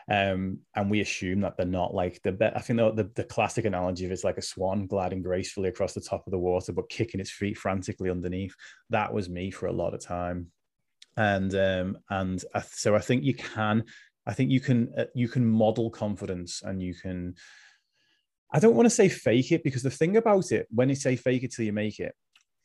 [0.09, 3.65] um, and we assume that they're not like the I think the, the, the classic
[3.65, 6.89] analogy of it's like a swan gliding gracefully across the top of the water but
[6.89, 8.55] kicking its feet frantically underneath.
[8.89, 10.47] That was me for a lot of time,
[11.17, 13.83] and um, and I, so I think you can
[14.25, 17.35] I think you can uh, you can model confidence and you can
[18.51, 21.15] I don't want to say fake it because the thing about it, when you say
[21.15, 22.13] fake it till you make it,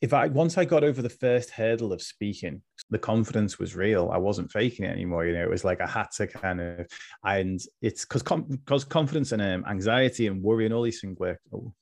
[0.01, 4.09] if I once I got over the first hurdle of speaking, the confidence was real.
[4.11, 5.25] I wasn't faking it anymore.
[5.25, 6.87] You know, it was like I had to kind of,
[7.23, 11.39] and it's because because confidence and um, anxiety and worry and all these things work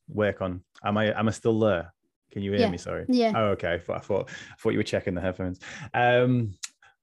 [0.08, 0.64] work on.
[0.86, 1.92] Am I am I still there?
[2.32, 2.70] Can you hear yeah.
[2.70, 2.78] me?
[2.78, 3.06] Sorry.
[3.10, 3.34] Yeah.
[3.36, 3.74] Oh, okay.
[3.74, 5.60] I thought, I thought I thought you were checking the headphones.
[5.94, 6.54] Um,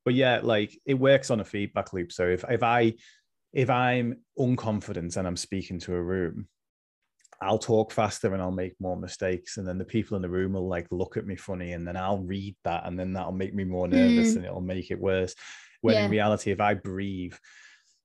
[0.05, 2.13] but yeah, like it works on a feedback loop.
[2.13, 2.95] So if if I
[3.53, 6.47] if I'm unconfident and I'm speaking to a room,
[7.41, 9.57] I'll talk faster and I'll make more mistakes.
[9.57, 11.97] And then the people in the room will like look at me funny and then
[11.97, 14.37] I'll read that and then that'll make me more nervous mm.
[14.37, 15.35] and it'll make it worse.
[15.81, 16.05] When yeah.
[16.07, 17.35] in reality, if I breathe,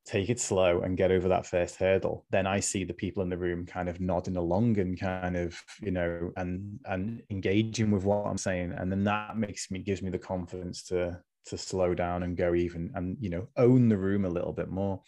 [0.05, 3.29] take it slow and get over that first hurdle, then I see the people in
[3.29, 8.03] the room kind of nodding along and kind of, you know, and and engaging with
[8.03, 8.73] what I'm saying.
[8.73, 12.53] And then that makes me gives me the confidence to to slow down and go
[12.53, 15.01] even and you know own the room a little bit more.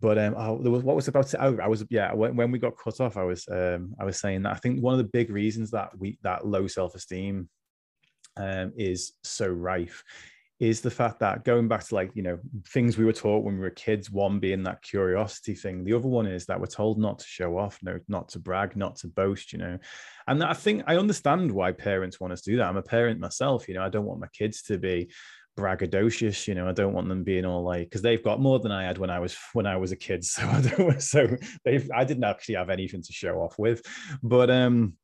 [0.00, 1.40] But um, oh, there was what was about to.
[1.40, 2.12] I, I was yeah.
[2.12, 4.80] When, when, we got cut off, I was um, I was saying that I think
[4.80, 7.48] one of the big reasons that we that low self esteem
[8.36, 10.04] um, is so rife
[10.60, 12.38] is the fact that going back to like you know
[12.68, 16.08] things we were taught when we were kids one being that curiosity thing the other
[16.08, 19.06] one is that we're told not to show off no not to brag not to
[19.06, 19.78] boast you know
[20.26, 23.20] and i think i understand why parents want us to do that i'm a parent
[23.20, 25.08] myself you know i don't want my kids to be
[25.58, 28.70] braggadocious you know i don't want them being all like because they've got more than
[28.70, 31.26] i had when i was when i was a kid so i don't so
[31.64, 33.82] they've i didn't actually have anything to show off with
[34.22, 34.94] but um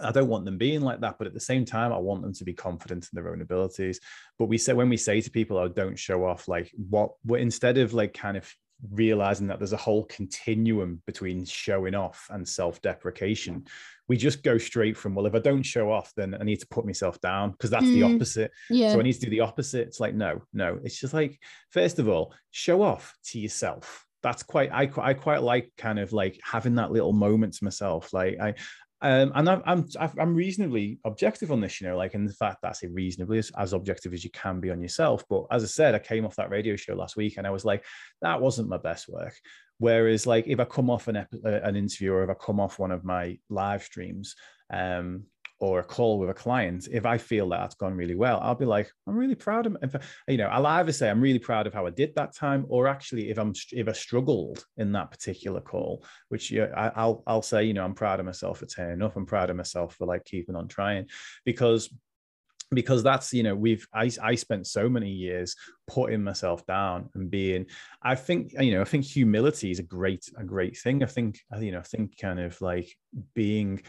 [0.00, 2.32] I don't want them being like that, but at the same time, I want them
[2.32, 4.00] to be confident in their own abilities.
[4.38, 7.10] But we say when we say to people, "Oh, don't show off," like what?
[7.36, 8.50] instead of like kind of
[8.90, 13.66] realizing that there's a whole continuum between showing off and self-deprecation
[14.12, 16.66] we just go straight from well if i don't show off then i need to
[16.68, 18.92] put myself down because that's mm, the opposite yeah.
[18.92, 19.88] so i need to do the opposite.
[19.88, 20.78] It's like no no.
[20.84, 21.38] It's just like
[21.70, 24.06] first of all show off to yourself.
[24.22, 28.12] That's quite I, I quite like kind of like having that little moment to myself.
[28.12, 28.54] Like i
[29.02, 32.62] um, and I'm, I'm I'm reasonably objective on this, you know, like in the fact
[32.62, 35.24] that I say reasonably as, as objective as you can be on yourself.
[35.28, 37.64] But as I said, I came off that radio show last week and I was
[37.64, 37.84] like,
[38.20, 39.34] that wasn't my best work.
[39.78, 42.60] Whereas, like, if I come off an, ep- uh, an interview or if I come
[42.60, 44.36] off one of my live streams,
[44.72, 45.24] um,
[45.62, 48.56] or a call with a client, if I feel that that's gone really well, I'll
[48.56, 49.96] be like, I'm really proud of,
[50.26, 52.88] you know, I'll either say I'm really proud of how I did that time, or
[52.88, 57.22] actually, if I'm if I struggled in that particular call, which you know, I, will
[57.28, 59.14] I'll say, you know, I'm proud of myself for turning up.
[59.14, 61.06] I'm proud of myself for like keeping on trying,
[61.44, 61.88] because
[62.74, 65.54] because that's you know we've I, I spent so many years
[65.86, 67.66] putting myself down and being
[68.02, 71.38] i think you know i think humility is a great a great thing i think
[71.60, 72.88] you know i think kind of like
[73.34, 73.82] being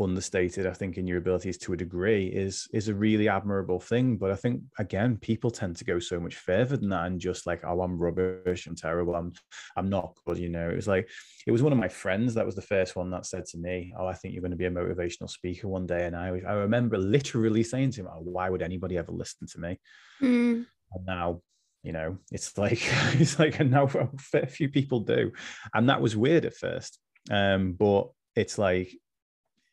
[0.00, 4.16] understated i think in your abilities to a degree is is a really admirable thing.
[4.16, 7.46] But i think again people tend to go so much further than that and just
[7.46, 8.66] like oh i'm rubbish.
[8.66, 9.14] I'm terrible.
[9.14, 9.32] I'm
[9.76, 10.68] i'm not good you know?
[10.68, 11.08] It was like
[11.46, 13.92] it was one of my friends that was the first one that said to me
[13.98, 16.06] oh i think you're going to be a motivational speaker one day.
[16.06, 19.60] And i i remember literally saying to him oh, why would anybody ever listen to
[19.60, 19.78] me?
[20.22, 20.66] Mm.
[20.92, 21.40] and now
[21.82, 22.80] you know it's like
[23.20, 25.32] it's like and now a fair few people do.
[25.74, 26.98] And that was weird at first.
[27.30, 28.92] Um but it's like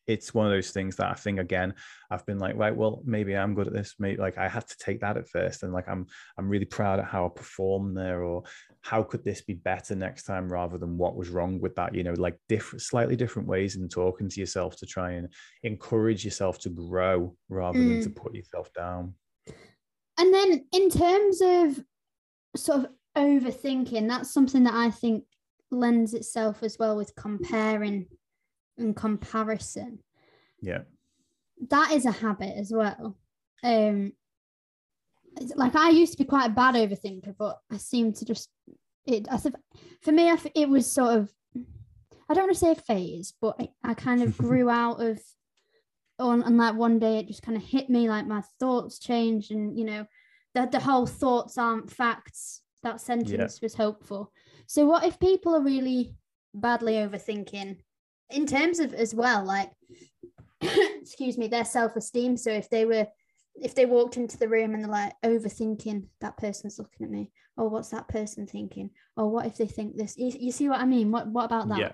[0.08, 1.74] it's one of those things that I think again
[2.12, 4.78] I've been like right well maybe I'm good at this maybe like I had to
[4.78, 6.06] take that at first and like I'm
[6.38, 8.43] I'm really proud at how I performed there or
[8.82, 12.04] how could this be better next time rather than what was wrong with that you
[12.04, 15.30] know like different slightly different ways in talking to yourself to try and
[15.64, 17.89] encourage yourself to grow rather mm.
[17.89, 18.16] than to mm.
[18.16, 19.14] put yourself down
[20.20, 21.84] and then in terms of
[22.56, 22.88] sort of
[23.18, 25.24] overthinking that's something that I think
[25.72, 28.08] lends itself as well with comparing
[28.78, 29.99] and comparison.
[30.61, 30.82] Yeah.
[31.69, 33.17] That is a habit as well.
[33.63, 34.13] Um,
[35.55, 38.49] like I used to be quite a bad overthinker, but I seem to just
[39.05, 39.28] it.
[39.32, 39.55] I think
[40.01, 41.32] for me, it was sort of
[42.30, 45.19] I don't want to say a phase, but I, I kind of grew out of
[46.19, 49.51] on and like one day it just kind of hit me like my thoughts changed
[49.51, 50.05] and you know
[50.53, 53.65] that the whole thoughts aren't facts that sentence yeah.
[53.65, 54.32] was hopeful
[54.67, 56.13] so what if people are really
[56.53, 57.78] badly overthinking
[58.30, 59.71] in terms of as well like
[60.61, 62.38] excuse me their self-esteem.
[62.38, 63.07] So if they were
[63.55, 67.32] if they walked into the room and they're like overthinking that person's looking at me.
[67.55, 68.89] Or what's that person thinking?
[69.15, 70.17] Or what if they think this?
[70.17, 71.11] You, you see what i mean?
[71.11, 71.80] What what about that?
[71.80, 71.91] Yeah.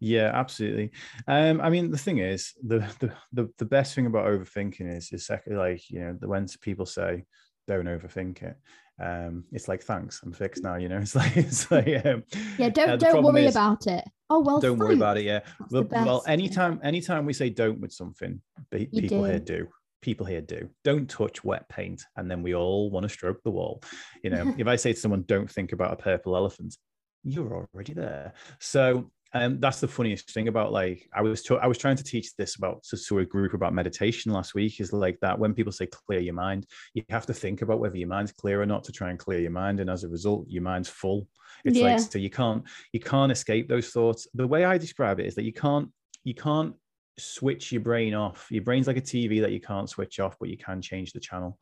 [0.00, 0.90] Yeah absolutely.
[1.28, 5.12] Um i mean the thing is the the the, the best thing about overthinking is
[5.12, 7.24] is second like you know the when people say
[7.72, 8.56] don't overthink it.
[9.00, 10.98] Um it's like thanks i'm fixed now you know?
[11.00, 12.24] It's like it's like um,
[12.58, 14.04] yeah don't uh, don't worry is, about it.
[14.30, 14.80] Oh well don't thanks.
[14.80, 15.40] worry about it yeah.
[15.70, 19.24] Well, well anytime anytime we say don't with something people do.
[19.24, 19.68] here do.
[20.02, 20.68] people here do.
[20.84, 23.82] Don't touch wet paint and then we all want to stroke the wall.
[24.22, 26.76] You know if i say to someone don't think about a purple elephant
[27.24, 28.34] you're already there.
[28.58, 32.34] So um, that's the funniest thing about like I was I was trying to teach
[32.36, 35.72] this about to, to a group about meditation last week is like that when people
[35.72, 38.84] say clear your mind, you have to think about whether your mind's clear or not
[38.84, 41.26] to try and clear your mind, and as a result, your mind's full.
[41.64, 41.92] It's yeah.
[41.92, 42.62] like so you can't
[42.92, 44.28] you can't escape those thoughts.
[44.34, 45.90] The way I describe it is that you can't
[46.24, 46.74] you can't
[47.18, 48.48] switch your brain off.
[48.50, 51.20] Your brain's like a TV that you can't switch off, but you can change the
[51.20, 51.58] channel.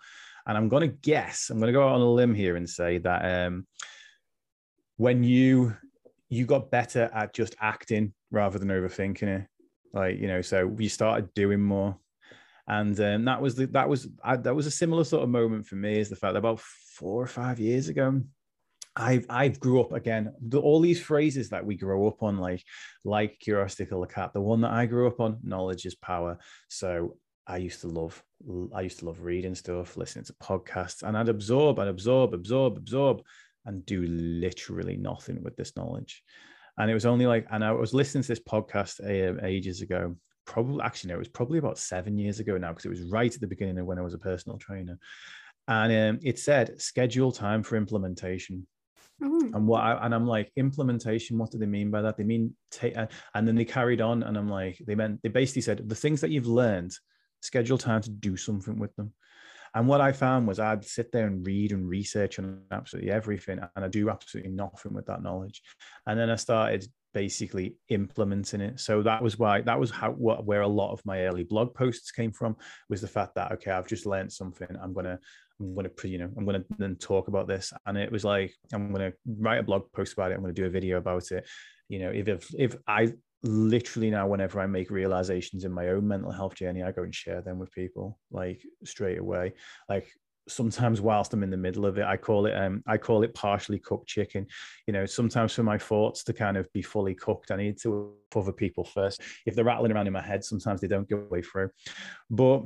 [0.46, 2.68] And I'm going to guess, I'm going to go out on a limb here and
[2.68, 3.66] say that um,
[4.96, 5.76] when you
[6.30, 9.46] you got better at just acting rather than overthinking it.
[9.92, 11.98] Like you know, so we started doing more,
[12.68, 15.66] and um, that was the that was I, that was a similar sort of moment
[15.66, 15.98] for me.
[15.98, 18.22] Is the fact that about four or five years ago,
[18.94, 20.32] I've I've grew up again.
[20.40, 22.62] The, all these phrases that we grow up on, like
[23.04, 24.32] like curiosity kill the cat.
[24.32, 26.38] The one that I grew up on, knowledge is power.
[26.68, 27.16] So
[27.48, 28.22] I used to love
[28.72, 32.76] I used to love reading stuff, listening to podcasts, and I'd absorb and absorb, absorb,
[32.76, 33.22] absorb
[33.70, 36.22] and do literally nothing with this knowledge.
[36.76, 40.16] And it was only like, and I was listening to this podcast uh, ages ago,
[40.44, 43.32] probably actually, no, it was probably about seven years ago now, because it was right
[43.32, 44.98] at the beginning of when I was a personal trainer.
[45.68, 48.66] And um, it said, schedule time for implementation.
[49.22, 49.54] Mm-hmm.
[49.54, 51.38] And what I, and I'm like implementation.
[51.38, 52.16] What do they mean by that?
[52.16, 55.62] They mean take, and then they carried on, and I'm like, they meant they basically
[55.62, 56.92] said the things that you've learned,
[57.40, 59.12] schedule time to do something with them.
[59.74, 63.60] And what I found was I'd sit there and read and research on absolutely everything,
[63.76, 65.62] and I do absolutely nothing with that knowledge.
[66.06, 68.80] And then I started basically implementing it.
[68.80, 71.74] So that was why that was how what where a lot of my early blog
[71.74, 72.56] posts came from
[72.88, 74.68] was the fact that okay, I've just learned something.
[74.80, 75.18] I'm gonna
[75.60, 78.92] I'm gonna you know I'm gonna then talk about this, and it was like I'm
[78.92, 80.34] gonna write a blog post about it.
[80.34, 81.46] I'm gonna do a video about it.
[81.88, 83.12] You know, if if, if I
[83.42, 87.14] literally now whenever i make realizations in my own mental health journey i go and
[87.14, 89.54] share them with people like straight away.
[89.88, 90.08] Like
[90.48, 93.34] sometimes whilst i'm in the middle of it i call it um i call it
[93.34, 94.46] partially cooked chicken.
[94.86, 98.14] You know sometimes for my thoughts to kind of be fully cooked i need to
[98.34, 99.22] other people first.
[99.46, 101.70] If they're rattling around in my head sometimes they don't go way through.
[102.28, 102.62] But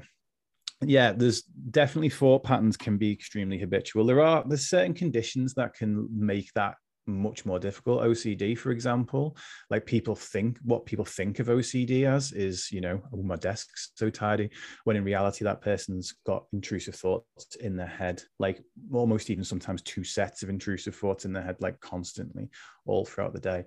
[0.82, 4.06] yeah there's definitely thought patterns can be extremely habitual.
[4.06, 6.74] There are there's certain conditions that can make that
[7.06, 8.02] much more difficult.
[8.02, 9.36] OCD, for example,
[9.70, 13.92] like people think what people think of OCD as is, you know, oh, my desk's
[13.94, 14.50] so tidy,
[14.84, 19.82] when in reality, that person's got intrusive thoughts in their head, like almost even sometimes
[19.82, 22.48] two sets of intrusive thoughts in their head, like constantly
[22.86, 23.64] all throughout the day.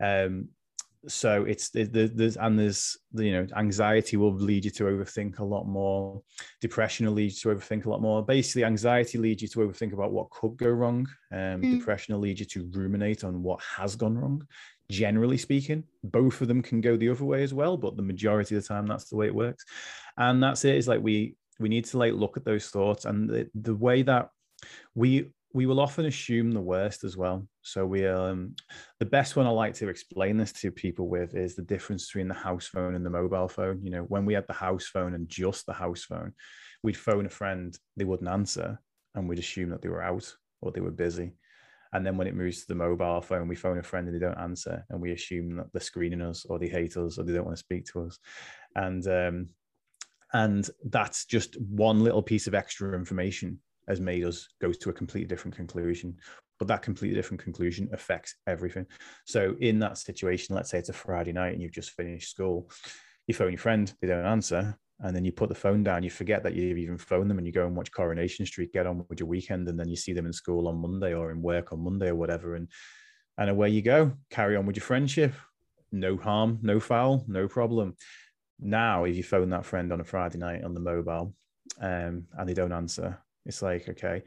[0.00, 0.48] Um,
[1.06, 5.44] so it's the there's and there's you know anxiety will lead you to overthink a
[5.44, 6.22] lot more.
[6.60, 8.24] Depression will lead you to overthink a lot more.
[8.24, 11.06] Basically anxiety leads you to overthink about what could go wrong.
[11.32, 11.78] Um, mm.
[11.78, 14.46] depression will lead you to ruminate on what has gone wrong
[14.90, 15.84] generally speaking.
[16.02, 18.68] Both of them can go the other way as well but the majority of the
[18.68, 19.64] time that's the way it works.
[20.16, 20.76] And that's it.
[20.76, 23.04] Is like we we need to like look at those thoughts.
[23.04, 24.30] And the, the way that
[24.94, 27.46] we we will often assume the worst as well.
[27.62, 28.54] So we um
[29.00, 32.28] the best one I like to explain this to people with is the difference between
[32.28, 33.82] the house phone and the mobile phone.
[33.82, 36.32] You know, when we had the house phone and just the house phone,
[36.82, 38.78] we'd phone a friend, they wouldn't answer,
[39.14, 41.32] and we'd assume that they were out or they were busy.
[41.94, 44.24] And then when it moves to the mobile phone, we phone a friend and they
[44.24, 47.32] don't answer, and we assume that they're screening us or they hate us or they
[47.32, 48.18] don't want to speak to us.
[48.76, 49.46] And um,
[50.34, 54.92] and that's just one little piece of extra information has made us go to a
[54.92, 56.16] completely different conclusion
[56.58, 58.86] but that completely different conclusion affects everything
[59.26, 62.70] so in that situation let's say it's a friday night and you've just finished school
[63.26, 66.10] you phone your friend they don't answer and then you put the phone down you
[66.10, 69.04] forget that you've even phoned them and you go and watch coronation street get on
[69.08, 71.72] with your weekend and then you see them in school on monday or in work
[71.72, 72.68] on monday or whatever and
[73.38, 74.12] and away you go.
[74.30, 75.32] Carry on with your friendship.
[75.92, 77.94] No harm, no foul, no problem.
[78.60, 81.34] Now, if you phone that friend on a Friday night on the mobile
[81.80, 83.18] um, and they don't answer,
[83.48, 84.22] it's like, okay,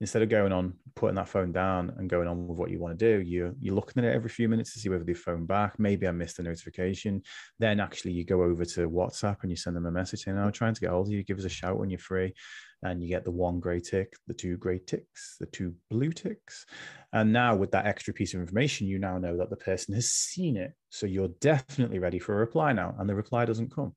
[0.00, 2.98] instead of going on putting that phone down and going on with what you want
[2.98, 5.46] to do you're you're looking at it every few minutes to see whether they phone
[5.46, 7.22] back maybe i missed a notification.
[7.58, 10.52] Then actually you go over to whatsapp and you send them a message saying i'm
[10.52, 12.34] trying to get hold of you give us a shout when you're free.
[12.82, 16.66] And you get the one gray tick the two gray ticks the two blue ticks.
[17.12, 20.10] And now with that extra piece of information you now know that the person has
[20.10, 20.72] seen it.
[20.90, 23.94] So you're definitely ready for a reply now and the reply doesn't come.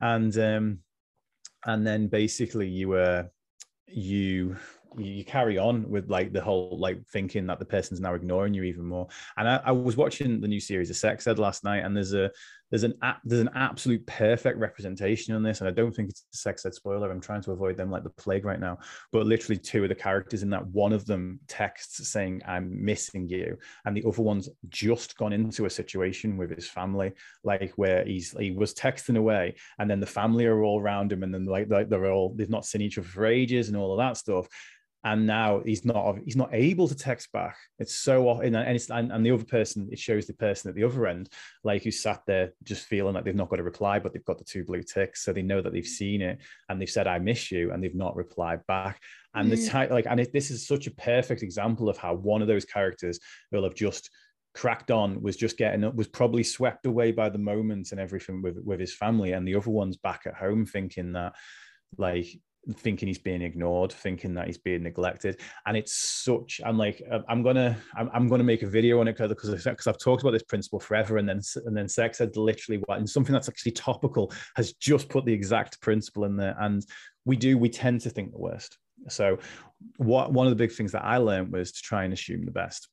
[0.00, 0.78] And um
[1.66, 3.24] and then basically you uh
[3.94, 4.56] you
[4.98, 8.62] you carry on with like the whole like thinking that the person's now ignoring you
[8.62, 9.08] even more.
[9.36, 12.12] And I, I was watching the new series of Sex Ed last night, and there's
[12.12, 12.30] a
[12.72, 12.94] there's an
[13.24, 16.74] there's an absolute perfect representation on this, and I don't think it's a sex ed
[16.74, 17.10] spoiler.
[17.10, 18.78] I'm trying to avoid them like the plague right now.
[19.12, 23.28] But literally, two of the characters in that, one of them texts saying, "I'm missing
[23.28, 27.12] you," and the other one's just gone into a situation with his family,
[27.44, 31.24] like where he's he was texting away, and then the family are all around him,
[31.24, 33.98] and then like they're all they've not seen each other for ages and all of
[33.98, 34.48] that stuff
[35.04, 39.10] and now he's not he's not able to text back it's so and it's and,
[39.12, 41.28] and, the other person it shows the person at the other end
[41.64, 44.38] like who sat there just feeling like they've not got a reply but they've got
[44.38, 46.38] the two blue ticks so they know that they've seen it
[46.68, 49.00] and they've said i miss you and they've not replied back
[49.34, 49.56] and mm.
[49.56, 52.48] the type like and it, this is such a perfect example of how one of
[52.48, 53.18] those characters
[53.50, 54.10] will have just
[54.54, 58.42] cracked on was just getting up was probably swept away by the moment and everything
[58.42, 61.32] with with his family and the other one's back at home thinking that
[61.96, 62.26] like
[62.76, 65.40] thinking he's being ignored thinking that he's being neglected.
[65.66, 69.08] And it's such i'm like uh, i'm gonna i'm, I'm gonna make a video on
[69.08, 71.18] it because because i've talked about this principle forever.
[71.18, 75.08] And then and then sex ed literally what and something that's actually topical has just
[75.08, 76.56] put the exact principle in there.
[76.60, 76.84] And
[77.24, 78.78] we do we tend to think the worst.
[79.08, 79.38] So
[79.96, 82.52] what one of the big things that i learned was to try and assume the
[82.52, 82.88] best.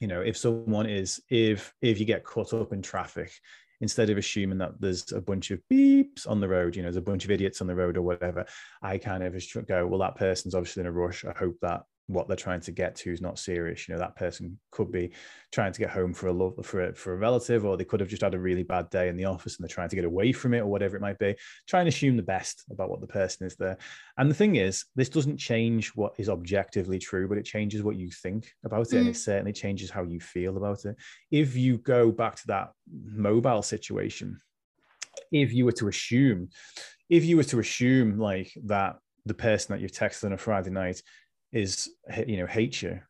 [0.00, 3.32] You know if someone is if if you get caught up in traffic
[3.80, 6.96] instead of assuming that there's a bunch of beeps on the road, you know, there's
[6.96, 8.46] a bunch of idiots on the road or whatever,
[8.82, 9.34] I kind of
[9.66, 11.24] go, well, that person's obviously in a rush.
[11.24, 13.88] I hope that what they're trying to get to is not serious.
[13.88, 15.10] You know, that person could be
[15.52, 18.00] trying to get home for a love for a, for a relative, or they could
[18.00, 20.04] have just had a really bad day in the office and they're trying to get
[20.04, 21.34] away from it, or whatever it might be.
[21.66, 23.76] Try and assume the best about what the person is there.
[24.18, 27.96] And the thing is, this doesn't change what is objectively true, but it changes what
[27.96, 28.98] you think about it, mm.
[28.98, 29.16] and it mm.
[29.16, 30.96] certainly changes how you feel about it.
[31.30, 32.72] If you go back to that
[33.04, 34.40] mobile situation,
[35.32, 36.50] if you were to assume,
[37.10, 40.70] if you were to assume like that the person that you've texted on a Friday
[40.70, 41.02] night
[41.52, 41.90] is
[42.26, 43.00] you know hates you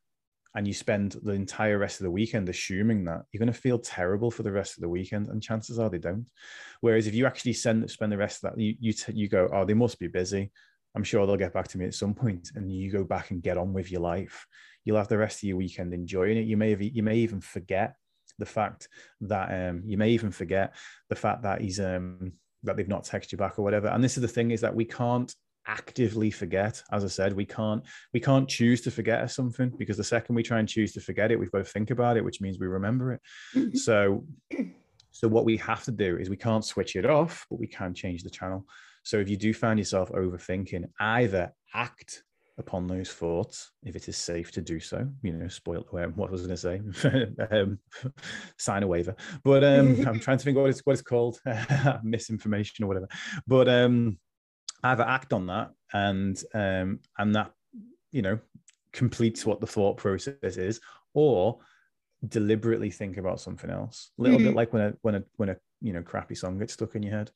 [0.57, 3.79] and you spend the entire rest of the weekend assuming that you're going to feel
[3.79, 6.27] terrible for the rest of the weekend and chances are they don't.
[6.81, 9.49] Whereas if you actually send spend the rest of that you you, t- you go
[9.53, 10.51] oh they must be busy.
[10.95, 13.43] I'm sure they'll get back to me at some point and you go back and
[13.43, 14.47] get on with your life.
[14.85, 16.47] You'll have the rest of your weekend enjoying it.
[16.47, 17.95] You may have, you may even forget
[18.39, 18.89] the fact
[19.21, 20.75] that um you may even forget
[21.11, 22.33] the fact that he's um
[22.63, 23.89] that they've not texted you back or whatever.
[23.89, 25.35] And this is the thing is that we can't
[25.69, 27.83] actively forget as i said we can't
[28.15, 31.31] we can't choose to forget something because the second we try and choose to forget
[31.31, 33.21] it we've got to think about it which means we remember it.
[33.55, 33.77] Mm-hmm.
[33.77, 34.25] so
[35.11, 37.95] so what we have to do is we can't switch it off but we can
[37.95, 38.67] change the channel.
[39.03, 42.23] So if you do find yourself overthinking either act
[42.59, 46.31] upon those thoughts if it is safe to do so you know spoil um, what
[46.31, 47.27] was i going to say?
[47.51, 47.79] Um,
[48.59, 49.15] sign a waiver.
[49.43, 51.41] But um, i'm trying to think what it's what it's called.
[52.03, 53.09] Misinformation or whatever.
[53.47, 54.19] But um
[54.87, 57.53] either act on that and um, and that
[58.13, 58.39] you know
[58.93, 60.81] completes what the thought process is,
[61.15, 61.59] or
[62.27, 64.11] deliberately think about something else.
[64.19, 64.49] A little mm-hmm.
[64.49, 67.03] bit like when a when a when a you know crappy song gets stuck in
[67.03, 67.31] your head,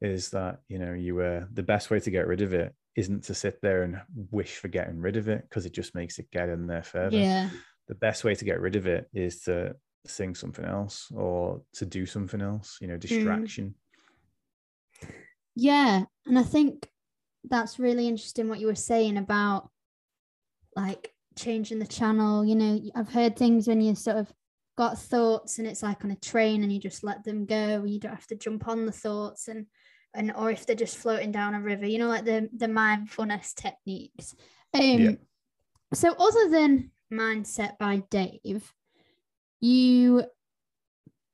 [0.00, 3.24] is that you know you uh, the best way to get rid of it isn't
[3.24, 4.00] to sit there and
[4.30, 7.16] wish for getting rid of it because it just makes it get in there further.
[7.16, 7.48] Yeah.
[7.88, 9.76] The best way to get rid of it is to
[10.06, 12.78] sing something else or to do something else.
[12.80, 13.00] You know, mm.
[13.00, 13.68] distraction.
[13.68, 13.74] Mm
[15.54, 16.04] yeah.
[16.26, 16.88] And I think
[17.48, 19.70] that's really interesting what you were saying about
[20.76, 22.44] like changing the channel.
[22.44, 24.32] You know, I've heard things when you sort of
[24.76, 27.84] got thoughts and it's like on a train and you just let them go.
[27.84, 29.66] You don't have to jump on the thoughts and
[30.14, 33.54] and or if they're just floating down a river, you know, like the the mindfulness
[33.54, 34.34] techniques.
[34.74, 35.10] Um yeah.
[35.94, 38.72] so other than mindset by Dave,
[39.60, 40.24] you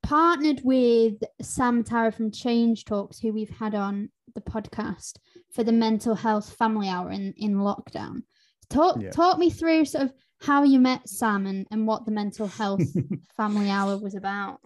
[0.02, 5.14] partnered with Sam Tara from Change Talks, who we've had on the podcast
[5.52, 8.22] for the mental health family hour in, in lockdown.
[8.70, 9.10] Talk yeah.
[9.10, 12.82] talk me through sort of how you met Sam and, and what the mental health
[13.36, 14.60] family hour was about.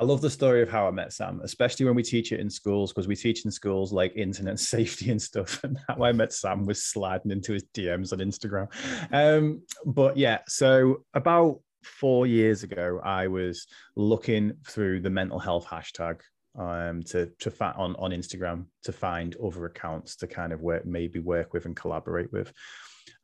[0.00, 2.48] I love the story of how I met Sam, especially when we teach it in
[2.48, 5.62] schools, because we teach in schools like internet safety and stuff.
[5.64, 8.68] And how I met Sam was sliding into his DMs on Instagram.
[9.12, 13.66] Um, but yeah, so about four years ago, I was
[13.96, 16.20] looking through the mental health hashtag
[16.58, 20.84] um, to to fa- on on Instagram to find other accounts to kind of work
[20.84, 22.52] maybe work with and collaborate with.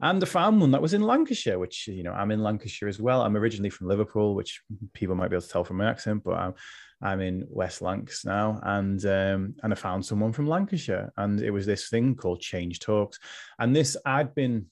[0.01, 3.01] And I found one that was in Lancashire, which you know I'm in Lancashire as
[3.01, 3.23] well.
[3.23, 4.63] I'm originally from Liverpool, which
[4.93, 6.55] people might be able to tell from my accent, but I'm
[7.03, 11.51] I'm in West Lancs now, and um, and I found someone from Lancashire, and it
[11.51, 13.19] was this thing called Change Talks,
[13.59, 14.67] and this I'd been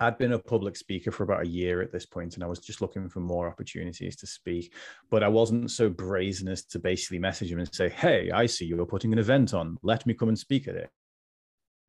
[0.00, 2.58] I'd been a public speaker for about a year at this point, and I was
[2.58, 4.72] just looking for more opportunities to speak.
[5.10, 8.64] But I wasn't so brazen as to basically message him and say, "Hey, I see
[8.64, 9.78] you're putting an event on.
[9.82, 10.90] Let me come and speak at it."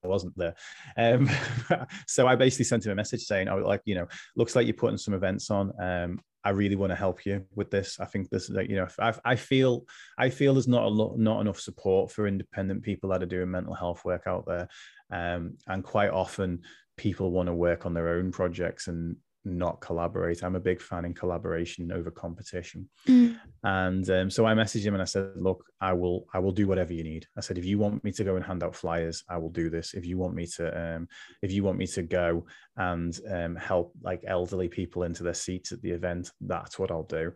[0.04, 0.54] I wasn't there,
[0.98, 1.28] um,
[2.08, 4.68] so I basically sent him a message saying, "I oh, like, you know, looks like
[4.68, 5.72] you're putting some events on.
[5.82, 8.00] Um, I really want to help you with this.
[8.00, 9.86] I think this, like, you know, I, I feel,
[10.18, 13.50] I feel there's not a lot, not enough support for independent people that are doing
[13.50, 14.68] mental health work out there,
[15.12, 16.62] um, and quite often
[16.98, 20.44] people want to work on their own projects and not collaborate.
[20.44, 22.90] I'm a big fan in collaboration over competition.
[23.08, 23.40] Mm.
[23.64, 26.68] And um, so I messaged him and I said, look, I will, I will do
[26.68, 27.28] whatever you need.
[27.38, 29.70] I said, if you want me to go and hand out flyers, I will do
[29.70, 29.94] this.
[29.94, 31.08] If you want me to, um,
[31.42, 35.72] if you want me to go and um, help like elderly people into their seats
[35.72, 37.32] at the event, that's what I'll do.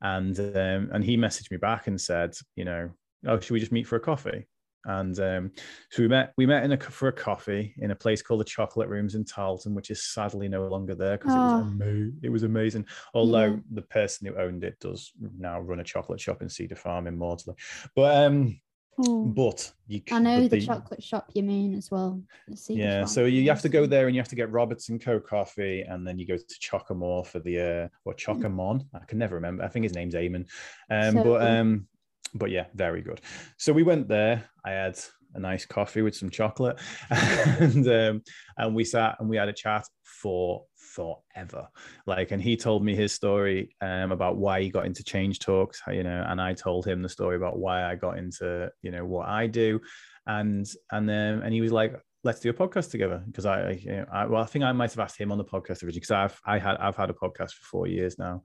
[0.00, 2.90] And um, and he messaged me back and said, you know,
[3.26, 4.46] oh, should we just meet for a coffee?
[4.86, 5.52] And um,
[5.90, 8.44] so we met we met in a for a coffee in a place called the
[8.44, 11.38] Chocolate Rooms in Tarleton, which is sadly no longer there because oh.
[11.38, 11.84] it was ah.
[11.84, 12.86] ama- it was amazing.
[13.14, 13.60] Although yeah.
[13.72, 17.18] the person who owned it does now run a chocolate shop in Cedar Farm in
[17.18, 17.56] Mawdesley.
[17.96, 18.60] But um,
[18.98, 19.24] oh.
[19.24, 22.20] but you I know the, the, chocolate shop you mean as well.
[22.68, 23.08] Yeah, Farm.
[23.08, 25.80] so you have to go there and you have to get Roberts and Co coffee,
[25.82, 28.86] and then you go to Chocamore for the uh or Chocamon.
[28.94, 29.64] I can never remember.
[29.64, 30.46] I think his name's Eamon.
[30.90, 31.86] Um, so, but um
[32.34, 33.20] but yeah, very good.
[33.58, 34.44] So we went there.
[34.64, 34.98] I had
[35.34, 36.80] a nice coffee with some chocolate,
[37.10, 38.22] and um,
[38.56, 41.68] and we sat and we had a chat for forever.
[42.06, 45.82] Like, and he told me his story um, about why he got into change talks,
[45.88, 49.04] you know, and I told him the story about why I got into, you know,
[49.04, 49.80] what I do,
[50.26, 54.26] and and then and he was like, let's do a podcast together because I, I,
[54.26, 56.58] well, I think I might have asked him on the podcast originally because I've I
[56.58, 58.42] had I've had a podcast for four years now,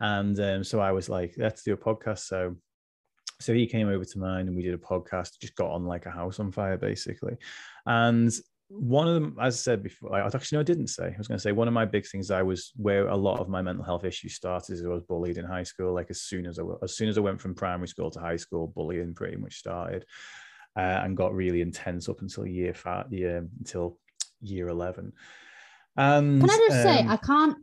[0.00, 2.20] and um, so I was like, let's do a podcast.
[2.20, 2.56] So
[3.42, 6.06] so he came over to mine and we did a podcast just got on like
[6.06, 7.36] a house on fire basically.
[7.86, 8.32] And
[8.78, 11.28] one of them as i said before i actually no i didn't say i was
[11.28, 13.60] going to say one of my big things i was where a lot of my
[13.60, 15.92] mental health issues started is i was bullied in high school.
[15.92, 18.36] Like as soon as i as soon as i went from primary school to high
[18.36, 20.06] school bullying pretty much started
[20.76, 23.98] uh, and got really intense up until year five year until
[24.40, 25.12] year 11
[25.96, 27.58] and can i just um, say i can't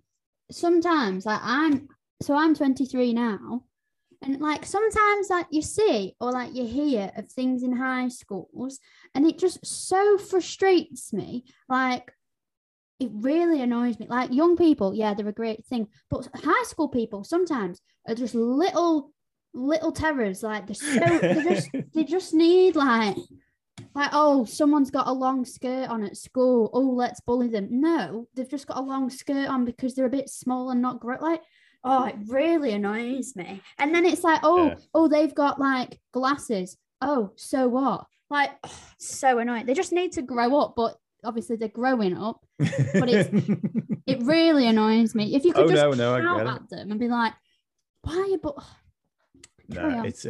[0.51, 1.88] sometimes like i'm
[2.21, 3.63] so i'm 23 now
[4.22, 8.80] and like sometimes like you see or like you hear of things in high schools
[9.15, 11.45] and it just so frustrates me.
[11.70, 12.11] Like
[12.99, 14.07] it really annoys me.
[14.09, 15.88] Like young people, yeah, they're a great thing.
[16.09, 19.13] But high school people sometimes are just little
[19.53, 20.43] little terrors.
[20.43, 23.15] Like they're so they just they just need like
[23.95, 28.28] like oh someone's got a long skirt on at school oh let's bully them no
[28.36, 31.22] they've just got a long skirt on because they're a bit small and not great
[31.22, 31.41] like
[31.84, 33.61] oh it really annoys me.
[33.77, 34.75] And then it's like oh yeah.
[34.93, 36.77] oh they've got like glasses.
[37.01, 38.05] Oh so what?
[38.30, 39.65] Like oh, so annoying.
[39.65, 42.45] They just need to grow up but obviously they're growing up.
[42.57, 43.30] But it's
[44.07, 45.36] it really annoys me.
[45.36, 47.34] If you could oh, just no, no, shout at them and be like
[48.01, 48.55] why are you but
[49.70, 50.26] no, it's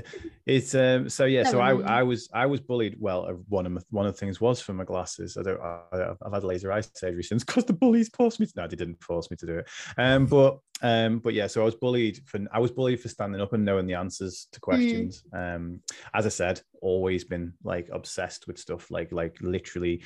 [0.46, 3.82] it's um so yeah so I I was I was bullied well one of my,
[3.90, 6.82] one of the things was for my glasses I don't I, have had laser eye
[6.82, 9.58] surgery since because the bullies forced me to no they didn't force me to do
[9.60, 9.68] it
[9.98, 13.42] um but um but yeah so I was bullied for I was bullied for standing
[13.42, 14.64] up and knowing the answers to mm.
[14.64, 15.56] questions mm.
[15.56, 15.80] um
[16.14, 20.04] as I said always been like obsessed with stuff like like literally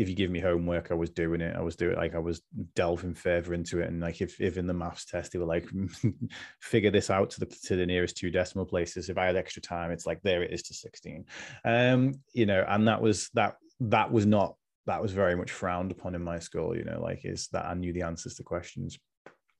[0.00, 1.54] if you give me homework, I was doing it.
[1.54, 2.40] I was doing like I was
[2.74, 3.88] delving further into it.
[3.88, 5.68] And like if, if in the maths test they were like
[6.62, 9.60] figure this out to the to the nearest two decimal places, if I had extra
[9.60, 11.26] time, it's like there it is to 16.
[11.66, 14.54] Um, you know, and that was that that was not
[14.86, 17.74] that was very much frowned upon in my school, you know, like is that I
[17.74, 18.98] knew the answers to questions.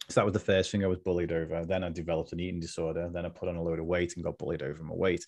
[0.08, 1.66] So that was the first thing I was bullied over.
[1.66, 3.10] Then I developed an eating disorder.
[3.12, 5.24] Then I put on a load of weight and got bullied over my weight.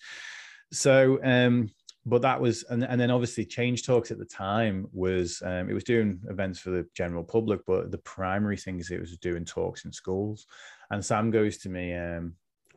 [0.71, 1.69] So um
[2.05, 5.73] but that was and, and then obviously change talks at the time was um, it
[5.73, 9.85] was doing events for the general public but the primary things it was doing talks
[9.85, 10.45] in schools.
[10.91, 12.33] And sam goes to me um,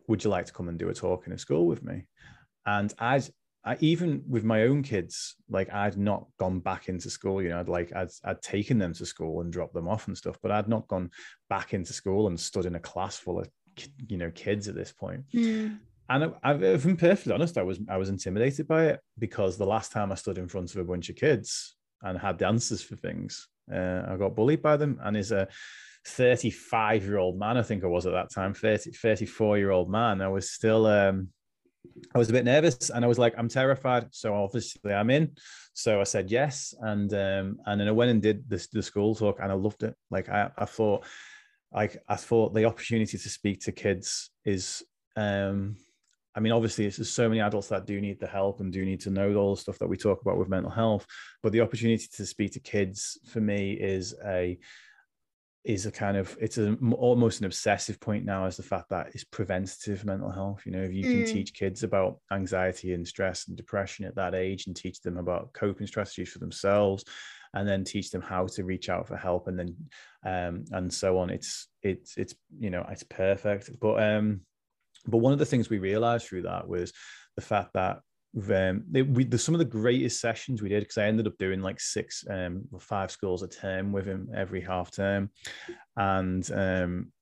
[0.06, 2.06] would you like to come and do a talk in a school with me?
[2.66, 3.30] And as
[3.64, 7.58] I, even with my own kids, like I'd not gone back into school, you know,
[7.58, 10.52] I'd like I'd, I'd taken them to school and dropped them off and stuff, but
[10.52, 11.10] I'd not gone
[11.48, 13.50] back into school and stood in a class full of,
[14.06, 15.24] you know, kids at this point.
[15.34, 15.78] Mm
[16.08, 19.66] and I, if I'm perfectly honest, I was I was intimidated by it because the
[19.66, 22.82] last time I stood in front of a bunch of kids and had the answers
[22.82, 25.00] for things, uh, I got bullied by them.
[25.02, 25.48] And as a
[26.06, 29.90] 35 year old man, I think I was at that time, 30, 34 year old
[29.90, 30.20] man.
[30.20, 31.28] I was still, um,
[32.14, 34.08] I was a bit nervous and I was like, I'm terrified.
[34.12, 35.32] So obviously I'm in.
[35.74, 36.74] So I said yes.
[36.80, 39.82] And, um, and then I went and did this, the school talk and I loved
[39.82, 39.94] it.
[40.10, 41.04] Like I, I thought,
[41.72, 44.82] like, I thought the opportunity to speak to kids is,
[45.16, 45.76] um,
[46.36, 49.00] I mean, obviously, there's so many adults that do need the help and do need
[49.00, 51.06] to know all the stuff that we talk about with mental health.
[51.42, 54.58] But the opportunity to speak to kids for me is a
[55.64, 59.08] is a kind of it's a, almost an obsessive point now as the fact that
[59.14, 61.32] it's preventative mental health you know if you can mm.
[61.32, 65.52] teach kids about anxiety and stress and depression at that age and teach them about
[65.54, 67.04] coping strategies for themselves
[67.52, 69.76] and then teach them how to reach out for help and then
[70.24, 74.40] um and so on it's it's it's you know it's perfect but um
[75.06, 76.92] but one of the things we realized through that was
[77.36, 78.00] the fact that
[78.50, 81.62] um, we, the, some of the greatest sessions we did because I ended up doing
[81.62, 85.30] like six, um, five schools a term with him every half term,
[85.96, 87.12] and um,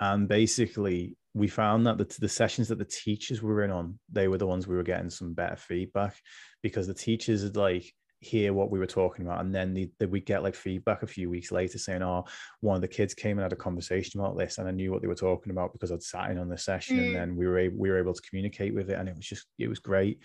[0.00, 4.28] and basically we found that the, the sessions that the teachers were in on, they
[4.28, 6.16] were the ones we were getting some better feedback
[6.62, 7.92] because the teachers had like
[8.24, 11.30] hear what we were talking about and then the, we get like feedback a few
[11.30, 12.24] weeks later saying oh
[12.60, 15.02] one of the kids came and had a conversation about this and i knew what
[15.02, 17.06] they were talking about because i'd sat in on the session mm.
[17.06, 19.26] and then we were able we were able to communicate with it and it was
[19.26, 20.20] just it was great.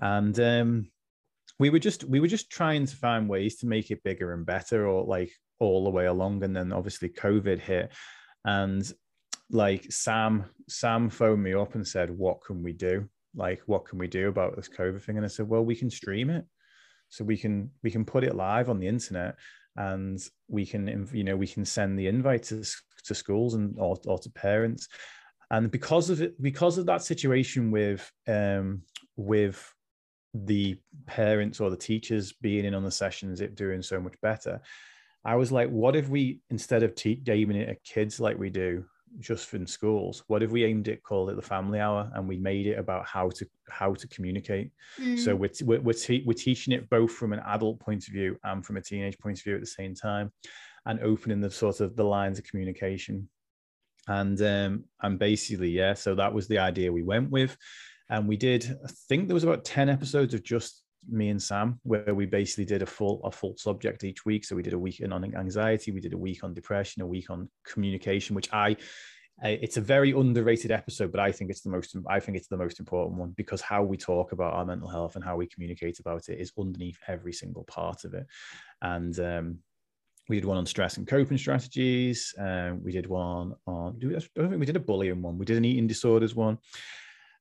[0.00, 0.90] And um
[1.58, 4.46] we were just we were just trying to find ways to make it bigger and
[4.46, 7.92] better or like all the way along and then obviously covid hit
[8.44, 8.92] and
[9.50, 13.08] like sam sam phoned me up and said what can we do?
[13.34, 15.16] Like what can we do about this covid thing?
[15.16, 16.44] And i said well we can stream it
[17.12, 19.36] so we can we can put it live on the internet
[19.76, 22.64] and we can you know we can send the invite to,
[23.04, 24.88] to schools and or, or to parents.
[25.50, 28.80] And because of it because of that situation with um
[29.16, 29.74] with
[30.32, 34.62] the parents or the teachers being in on the sessions it doing so much better
[35.26, 38.48] i was like what if we instead of te- aiming it at kids like we
[38.48, 38.82] do
[39.20, 40.22] just in schools.
[40.26, 43.06] What if we aimed it called it the family hour and we made it about
[43.06, 44.70] how to how to communicate?
[45.00, 45.18] Mm.
[45.18, 48.38] so we're, we're, we're, te- we're teaching it both from an adult point of view
[48.44, 50.32] and from a teenage point of view at the same time
[50.86, 53.28] and opening the sort of the lines of communication.
[54.08, 57.56] And um and basically yeah so that was the idea we went with.
[58.10, 61.80] And we did i think there was about 10 episodes of just me and Sam,
[61.82, 64.44] where we basically did a full a full subject each week.
[64.44, 67.30] So we did a week on anxiety, we did a week on depression, a week
[67.30, 68.76] on communication, which I
[69.44, 72.56] it's a very underrated episode, but I think it's the most I think it's the
[72.56, 75.98] most important one because how we talk about our mental health and how we communicate
[75.98, 78.26] about it is underneath every single part of it.
[78.82, 79.58] And um,
[80.28, 82.32] we did one on stress and coping strategies.
[82.38, 85.38] Um, we did one on I don't think we did a bullying one.
[85.38, 86.58] We did an eating disorders one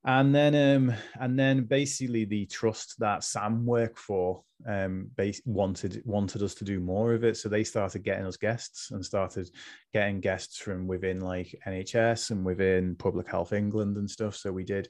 [0.05, 6.01] and then um and then basically the trust that sam worked for um base wanted
[6.05, 7.37] wanted us to do more of it.
[7.37, 9.49] So they started getting us guests and started
[9.93, 14.35] getting guests from within like nhs and within public health england and stuff.
[14.35, 14.89] So we did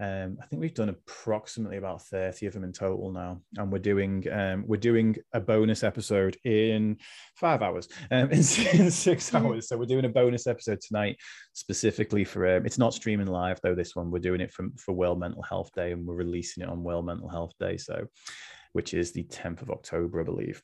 [0.00, 3.42] um, I think we've done approximately about 30 of them in total now.
[3.58, 6.96] And we're doing um, we're doing a bonus episode in
[7.36, 9.36] five hours, um, in, in six mm-hmm.
[9.36, 9.68] hours.
[9.68, 11.16] So we're doing a bonus episode tonight
[11.52, 14.10] specifically for um, it's not streaming live though, this one.
[14.10, 17.04] We're doing it from for World Mental Health Day and we're releasing it on World
[17.04, 17.76] Mental Health Day.
[17.76, 18.06] So
[18.72, 20.62] which is the 10th of October, I believe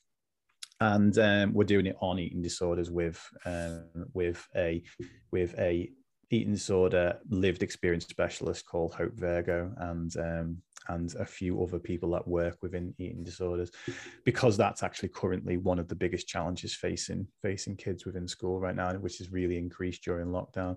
[0.80, 4.82] and um, we're doing it on eating disorders with um, with a
[5.32, 5.90] with a
[6.30, 12.10] eating disorder lived experience specialist called Hope Virgo and um, and a few other people
[12.10, 13.70] that work within eating disorders
[14.24, 18.76] because that's actually currently one of the biggest challenges facing facing kids within school right
[18.76, 20.76] now which has really increased during lockdown.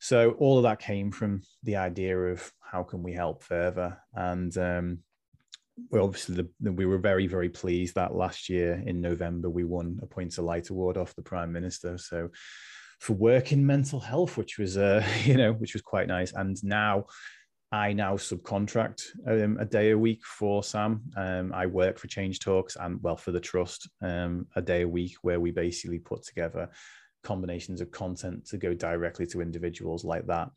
[0.00, 3.96] So all of that came from the idea of how can we help further?
[4.12, 4.98] And um,
[5.92, 10.06] obviously the, we were very very pleased that last year in november we won a
[10.06, 11.98] points of light award off the prime minister.
[11.98, 12.30] So
[13.00, 16.32] for work in mental health, which was uh, you know which was quite nice.
[16.32, 17.06] And now
[17.72, 21.02] I now subcontract um, a day a week for Sam.
[21.16, 24.88] Um, I work for Change Talks and well for the trust um, a day a
[24.88, 26.70] week where we basically put together
[27.24, 30.50] combinations of content to go directly to individuals like that.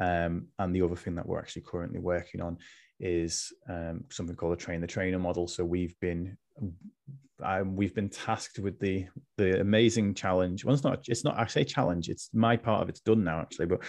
[0.00, 2.58] Um, and the other thing that we're actually currently working on
[2.98, 5.46] is um, something called a train the trainer model.
[5.46, 6.36] So we've been
[7.42, 10.64] um, we've been tasked with the the amazing challenge.
[10.64, 12.08] Well, it's not it's not actually a challenge.
[12.08, 13.82] It's my part of it's done now actually, but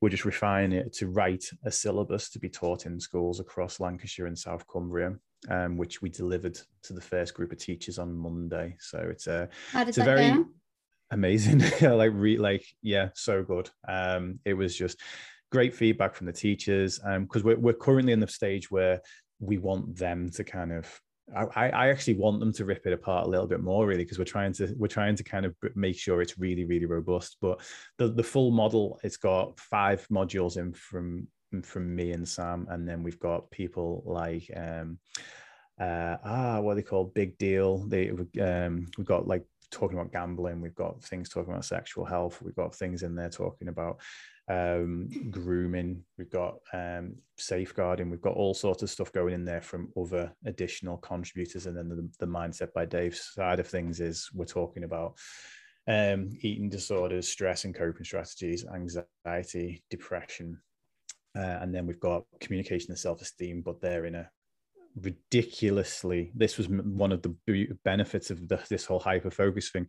[0.00, 4.26] we're just refining it to write a syllabus to be taught in schools across Lancashire
[4.26, 5.14] and South Cumbria,
[5.48, 8.76] um, which we delivered to the first group of teachers on Monday.
[8.80, 10.46] So it's a it's a very go?
[11.10, 13.70] amazing, like re, like yeah, so good.
[13.88, 15.00] Um, it was just
[15.50, 19.00] great feedback from the teachers because um, we're, we're currently in the stage where
[19.40, 21.00] we want them to kind of
[21.36, 24.18] I, I actually want them to rip it apart a little bit more really because
[24.18, 27.36] we're trying to we're trying to kind of make sure it's really really robust.
[27.40, 27.60] But
[27.98, 31.26] the the full model it's got five modules in from
[31.62, 34.98] from me and sam and then we've got people like um
[35.80, 37.86] uh ah what they call big deal.
[37.86, 38.10] They
[38.40, 42.56] um we've got like talking about gambling we've got things talking about sexual health we've
[42.56, 44.00] got things in there talking about
[44.48, 49.60] um, grooming, we've got um, safeguarding, we've got all sorts of stuff going in there
[49.60, 51.66] from other additional contributors.
[51.66, 55.14] And then the, the mindset by Dave's side of things is we're talking about
[55.86, 60.58] um, eating disorders, stress and coping strategies, anxiety, depression.
[61.36, 64.30] Uh, and then we've got communication and self esteem, but they're in a
[65.02, 69.86] ridiculously this was one of the benefits of the, this whole hyper focus thing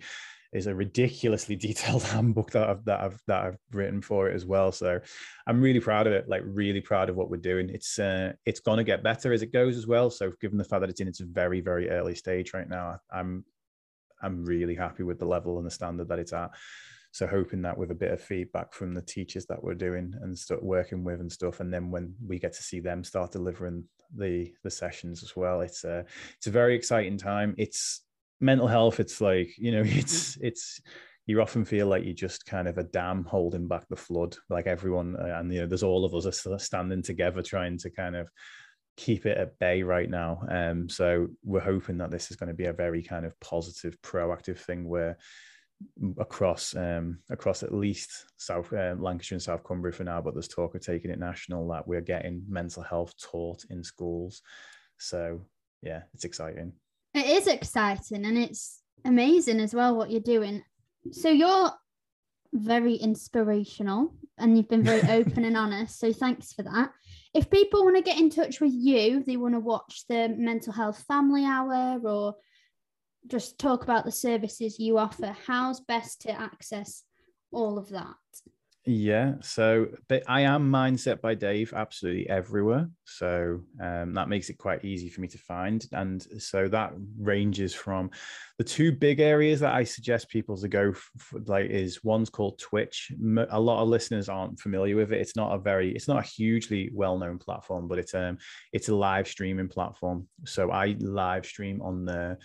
[0.54, 4.46] is a ridiculously detailed handbook that I've that I've that I've written for it as
[4.46, 4.72] well.
[4.72, 5.00] So
[5.48, 6.28] I'm really proud of it.
[6.28, 7.70] Like really proud of what we're doing.
[7.70, 10.10] It's uh, it's gonna get better as it goes as well.
[10.10, 13.46] So given the fact that it's in its very very early stage right now, I'm
[14.22, 16.52] I'm really happy with the level and the standard that it's at.
[17.12, 20.38] So hoping that with a bit of feedback from the teachers that we're doing and
[20.38, 23.86] start working with and stuff, and then when we get to see them start delivering
[24.16, 26.06] the the sessions as well, it's a
[26.38, 27.56] it's a very exciting time.
[27.58, 28.02] It's
[28.40, 30.82] mental health it's like you know it's it's
[31.26, 34.66] you often feel like you're just kind of a dam holding back the flood like
[34.66, 38.16] everyone uh, and you know there's all of us are standing together trying to kind
[38.16, 38.30] of
[38.98, 40.42] keep it at bay right now.
[40.50, 43.96] Um so we're hoping that this is going to be a very kind of positive
[44.02, 45.18] proactive thing where
[46.20, 50.50] across um across at least south uh, lancashire and south cumbria for now but there's
[50.50, 54.42] talk of taking it national that we're getting mental health taught in schools.
[54.98, 55.46] So
[55.82, 56.74] yeah it's exciting
[57.14, 60.64] it is exciting and it's amazing as well what you're doing.
[61.12, 61.72] So you're
[62.54, 66.00] very inspirational and you've been very open and honest.
[66.00, 66.92] So thanks for that.
[67.34, 70.74] If people want to get in touch with you, they want to watch the mental
[70.74, 72.36] health family hour or
[73.28, 77.04] just talk about the services you offer, how's best to access
[77.52, 78.16] all of that?
[78.92, 82.90] Yeah, so but I am Mindset by Dave absolutely everywhere.
[83.06, 85.86] So um, that makes it quite easy for me to find.
[85.92, 88.10] And so that ranges from
[88.58, 92.58] the two big areas that I suggest people to go for, like is one's called
[92.58, 93.12] Twitch.
[93.52, 95.22] A lot of listeners aren't familiar with it.
[95.22, 98.40] It's not a very, it's not a hugely well-known platform, but it's um
[98.74, 100.28] it's a live streaming platform.
[100.46, 102.40] So I live stream on the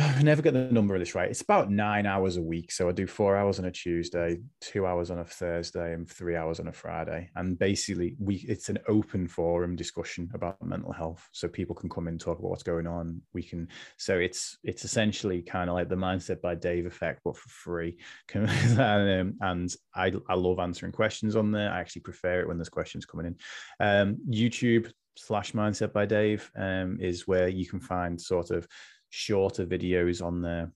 [0.00, 1.30] I never get the number of this right.
[1.30, 2.72] It's about nine hours a week.
[2.72, 6.36] So I do four hours on a Tuesday, two hours on a Thursday, and three
[6.36, 7.30] hours on a Friday.
[7.36, 11.28] And basically, we it's an open forum discussion about mental health.
[11.32, 13.20] So people can come in talk about what's going on.
[13.34, 17.36] We can so it's it's essentially kind of like the mindset by Dave effect, but
[17.36, 17.98] for free.
[18.34, 21.70] and, um, and I I love answering questions on there.
[21.70, 23.36] I actually prefer it when there's questions coming in.
[23.80, 28.66] Um, YouTube slash mindset by Dave um, is where you can find sort of
[29.10, 30.72] shorter videos on there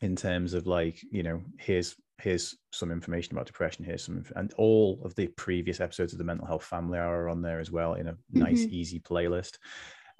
[0.00, 4.52] in terms of like you know here's here's some information about depression here's some and
[4.56, 7.70] all of the previous episodes of the mental health family Hour are on there as
[7.70, 8.40] well in a mm-hmm.
[8.40, 9.58] nice easy playlist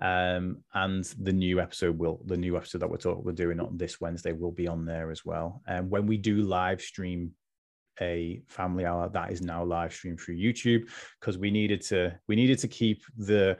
[0.03, 3.77] um and the new episode will the new episode that we're talking we're doing on
[3.79, 7.33] this wednesday will be on there as well and when we do live stream
[8.03, 10.87] a family hour that is now live streamed through youtube
[11.19, 13.57] because we needed to we needed to keep the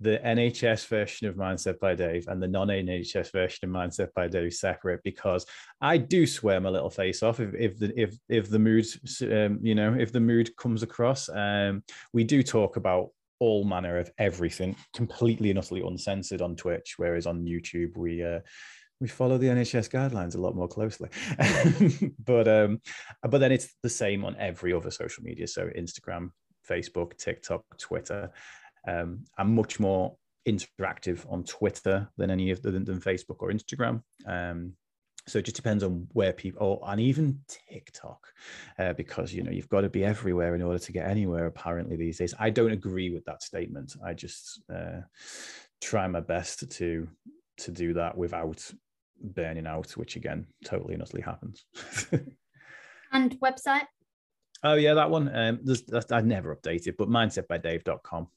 [0.00, 4.54] the NHS version of Mindset by Dave and the non-NHS version of Mindset by Dave
[4.54, 5.44] separate because
[5.80, 8.86] I do swear my little face off if if the if if the mood
[9.22, 11.28] um, you know if the mood comes across.
[11.28, 11.82] Um,
[12.12, 17.26] we do talk about all manner of everything, completely and utterly uncensored on Twitch, whereas
[17.26, 18.22] on YouTube we.
[18.22, 18.40] Uh,
[19.02, 21.08] we follow the NHS guidelines a lot more closely,
[22.22, 22.82] but um,
[23.26, 25.46] but then it's the same on every other social media.
[25.46, 26.32] So Instagram,
[26.68, 28.30] Facebook, TikTok, Twitter,
[28.86, 30.16] um, I'm much more
[30.48, 34.02] interactive on Twitter than any of the, than, than Facebook or Instagram.
[34.26, 34.74] Um,
[35.26, 38.26] so it just depends on where people, oh, and even TikTok,
[38.78, 41.46] uh, because you know you've got to be everywhere in order to get anywhere.
[41.46, 43.94] Apparently these days, I don't agree with that statement.
[44.04, 45.02] I just uh,
[45.80, 47.06] try my best to
[47.58, 48.68] to do that without
[49.22, 51.64] burning out, which again, totally and utterly happens.
[53.12, 53.86] and website?
[54.64, 55.34] Oh yeah, that one.
[55.34, 58.28] Um, there's, I never update it, but mindsetbydave.com.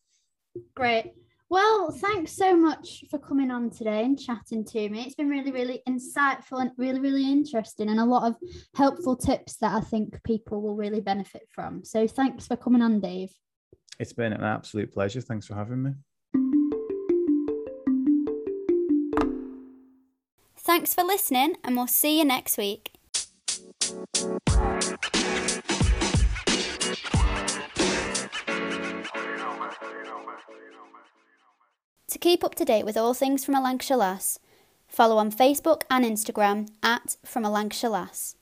[0.75, 1.13] Great.
[1.49, 5.03] Well, thanks so much for coming on today and chatting to me.
[5.03, 8.35] It's been really, really insightful and really, really interesting, and a lot of
[8.75, 11.83] helpful tips that I think people will really benefit from.
[11.83, 13.31] So, thanks for coming on, Dave.
[13.99, 15.21] It's been an absolute pleasure.
[15.21, 15.91] Thanks for having me.
[20.57, 22.93] Thanks for listening, and we'll see you next week.
[32.23, 34.39] Keep up to date with all things from a Lancashire Lass,
[34.87, 38.37] follow on Facebook and Instagram at From a Lancashire Lass.